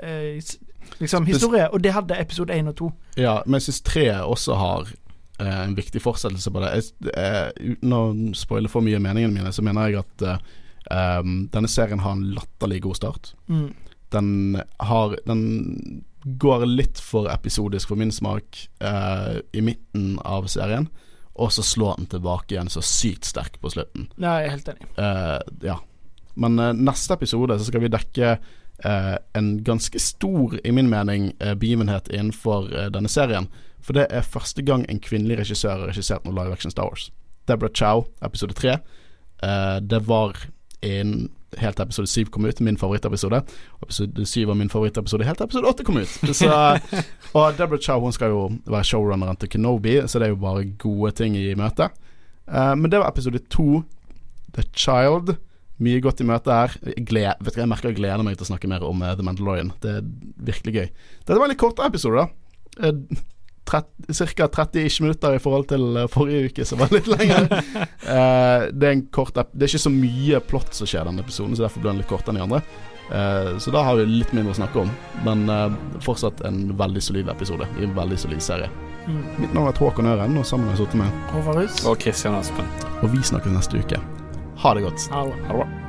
liksom, 1.01 1.27
historie, 1.27 1.67
og 1.67 1.83
det 1.83 1.91
hadde 1.97 2.15
episode 2.21 2.55
1 2.55 2.71
og 2.71 2.77
2. 2.79 2.89
Ja, 3.19 3.35
men 3.45 3.59
jeg 3.59 3.67
syns 3.67 3.81
3 3.89 4.05
også 4.31 4.55
har 4.61 4.93
eh, 5.39 5.61
en 5.63 5.75
viktig 5.77 6.01
fortsettelse 6.03 6.51
på 6.53 6.63
det. 6.63 6.71
Jeg, 6.75 7.11
eh, 7.13 7.73
uten 7.73 7.95
å 7.95 8.03
spoile 8.37 8.71
for 8.71 8.85
mye 8.85 8.99
meningene 9.01 9.35
mine, 9.35 9.53
så 9.55 9.65
mener 9.65 9.89
jeg 9.89 10.03
at 10.03 10.25
eh, 10.27 10.49
um, 11.19 11.47
denne 11.53 11.71
serien 11.71 12.03
har 12.03 12.17
en 12.17 12.29
latterlig 12.35 12.81
god 12.85 12.99
start. 12.99 13.33
Mm. 13.47 13.73
Den 14.09 14.61
har 14.79 15.17
Den 15.25 15.43
går 16.23 16.65
litt 16.65 16.99
for 16.99 17.29
episodisk 17.31 17.91
for 17.91 17.99
min 17.99 18.11
smak 18.11 18.67
eh, 18.83 19.39
i 19.55 19.61
midten 19.63 20.17
av 20.27 20.49
serien, 20.51 20.89
og 21.39 21.53
så 21.55 21.63
slår 21.63 22.01
den 22.01 22.09
tilbake 22.11 22.55
igjen 22.55 22.71
så 22.71 22.83
sykt 22.83 23.29
sterk 23.29 23.55
på 23.61 23.71
slutten. 23.71 24.09
Ja, 24.17 24.39
jeg 24.41 24.49
er 24.49 24.55
helt 24.57 24.71
enig. 24.73 24.89
Eh, 24.99 25.37
ja. 25.69 25.77
Men 26.35 26.59
eh, 26.59 26.75
neste 26.75 27.15
episode 27.15 27.55
så 27.59 27.69
skal 27.69 27.85
vi 27.85 27.93
dekke 27.93 28.39
en 28.79 29.47
ganske 29.67 29.99
stor, 29.99 30.53
i 30.63 30.71
min 30.71 30.87
mening, 30.87 31.33
begivenhet 31.59 32.05
innenfor 32.15 32.69
denne 32.95 33.09
serien 33.11 33.49
For 33.85 33.95
det 33.95 34.07
er 34.09 34.25
første 34.25 34.63
gang 34.65 34.85
en 34.89 35.01
kvinnelig 35.03 35.41
regissør 35.43 35.77
har 35.77 35.91
regissert 35.91 36.25
noe 36.27 36.35
live 36.35 36.55
action 36.55 36.73
Star 36.73 36.89
Wars. 36.89 37.09
Deborah 37.49 37.73
Chow, 37.73 38.05
episode 38.25 38.53
tre. 38.57 38.77
Uh, 39.43 39.79
det 39.81 40.01
var 40.07 40.35
en 40.85 41.29
helt 41.57 41.75
til 41.75 41.85
episode 41.87 42.09
syv 42.11 42.29
kom 42.33 42.45
ut, 42.45 42.61
min 42.61 42.77
favorittepisode. 42.77 43.41
Episode 43.83 44.25
syv 44.29 44.51
var 44.51 44.59
min 44.59 44.69
favorittepisode 44.69 45.25
helt 45.25 45.39
til 45.41 45.47
episode 45.49 45.71
åtte 45.71 45.85
kom 45.87 45.97
ut. 45.97 46.11
Så, 46.35 46.51
og 47.37 47.57
Deborah 47.57 47.81
Chow 47.81 48.03
hun 48.03 48.15
skal 48.15 48.33
jo 48.35 48.45
være 48.69 48.85
showrunneren 48.91 49.39
til 49.39 49.49
Kenobi, 49.49 49.99
så 50.07 50.19
det 50.19 50.29
er 50.29 50.35
jo 50.35 50.43
bare 50.43 50.67
gode 50.81 51.11
ting 51.17 51.37
i 51.37 51.53
møte. 51.57 51.89
Uh, 52.49 52.75
men 52.77 52.91
det 52.91 53.01
var 53.01 53.09
episode 53.09 53.41
to, 53.49 53.83
The 54.53 54.65
Child. 54.73 55.35
Mye 55.79 56.01
godt 56.03 56.21
i 56.21 56.27
møte 56.27 56.53
her. 56.53 56.75
Gled, 57.07 57.43
vet 57.45 57.55
du, 57.55 57.61
jeg 57.61 57.71
merker 57.71 57.89
jeg 57.89 57.99
gleder 58.01 58.23
meg 58.25 58.37
til 58.37 58.47
å 58.47 58.51
snakke 58.51 58.69
mer 58.69 58.83
om 58.85 59.01
uh, 59.01 59.13
The 59.15 59.25
Mandalorian. 59.25 59.73
Det 59.81 59.99
er 59.99 60.07
virkelig 60.51 60.75
gøy. 60.75 60.87
Dette 61.23 61.37
var 61.39 61.47
en 61.47 61.53
litt 61.53 61.61
kortere 61.61 61.89
episode, 61.91 62.25
da. 62.25 62.89
Uh, 62.89 63.23
Ca. 63.69 64.47
30 64.47 65.01
minutter 65.01 65.35
i 65.35 65.41
forhold 65.41 65.69
til 65.71 65.85
uh, 65.97 66.05
forrige 66.11 66.49
uke, 66.49 66.65
som 66.65 66.81
var 66.81 66.93
litt 66.93 67.09
lenger. 67.11 67.47
uh, 67.49 68.69
det, 68.79 68.89
er 68.89 69.01
kort, 69.15 69.35
det 69.35 69.65
er 69.65 69.71
ikke 69.71 69.85
så 69.85 69.93
mye 69.93 70.41
plott 70.45 70.73
som 70.77 70.89
skjer 70.89 71.09
denne 71.09 71.25
episoden, 71.25 71.55
så 71.57 71.67
derfor 71.67 71.83
blir 71.83 71.93
den 71.93 72.03
litt 72.03 72.11
kortere 72.11 72.35
enn 72.35 72.41
de 72.41 72.45
andre. 72.47 72.61
Uh, 73.09 73.57
så 73.61 73.73
da 73.73 73.83
har 73.87 73.97
vi 73.97 74.05
litt 74.09 74.33
mindre 74.37 74.53
å 74.53 74.59
snakke 74.59 74.83
om, 74.83 74.93
men 75.25 75.49
fortsatt 76.05 76.43
en 76.49 76.69
veldig 76.77 77.03
solid 77.03 77.33
episode 77.33 77.67
i 77.79 77.87
en 77.87 77.97
veldig 77.97 78.19
solid 78.21 78.45
serie. 78.45 78.69
Mm. 79.09 79.21
Mitt 79.41 79.53
navn 79.53 79.71
er 79.71 79.81
Håkon 79.81 80.09
Øren, 80.11 80.37
og 80.37 80.45
sammen 80.45 80.69
har 80.69 80.77
jeg 80.77 80.85
sittet 80.85 81.01
med 81.01 81.29
Håvard 81.33 81.85
Og 81.89 82.01
Kristian 82.01 82.37
Aspen. 82.37 82.67
Og 83.01 83.09
vi 83.13 83.23
snakkes 83.25 83.55
neste 83.55 83.81
uke. 83.81 84.01
Ha 84.59 84.75
det 84.75 84.85
godt. 84.85 85.11
Ha 85.13 85.25
det. 85.25 85.37
Ha 85.47 85.55
det 85.55 85.61
bra. 85.63 85.88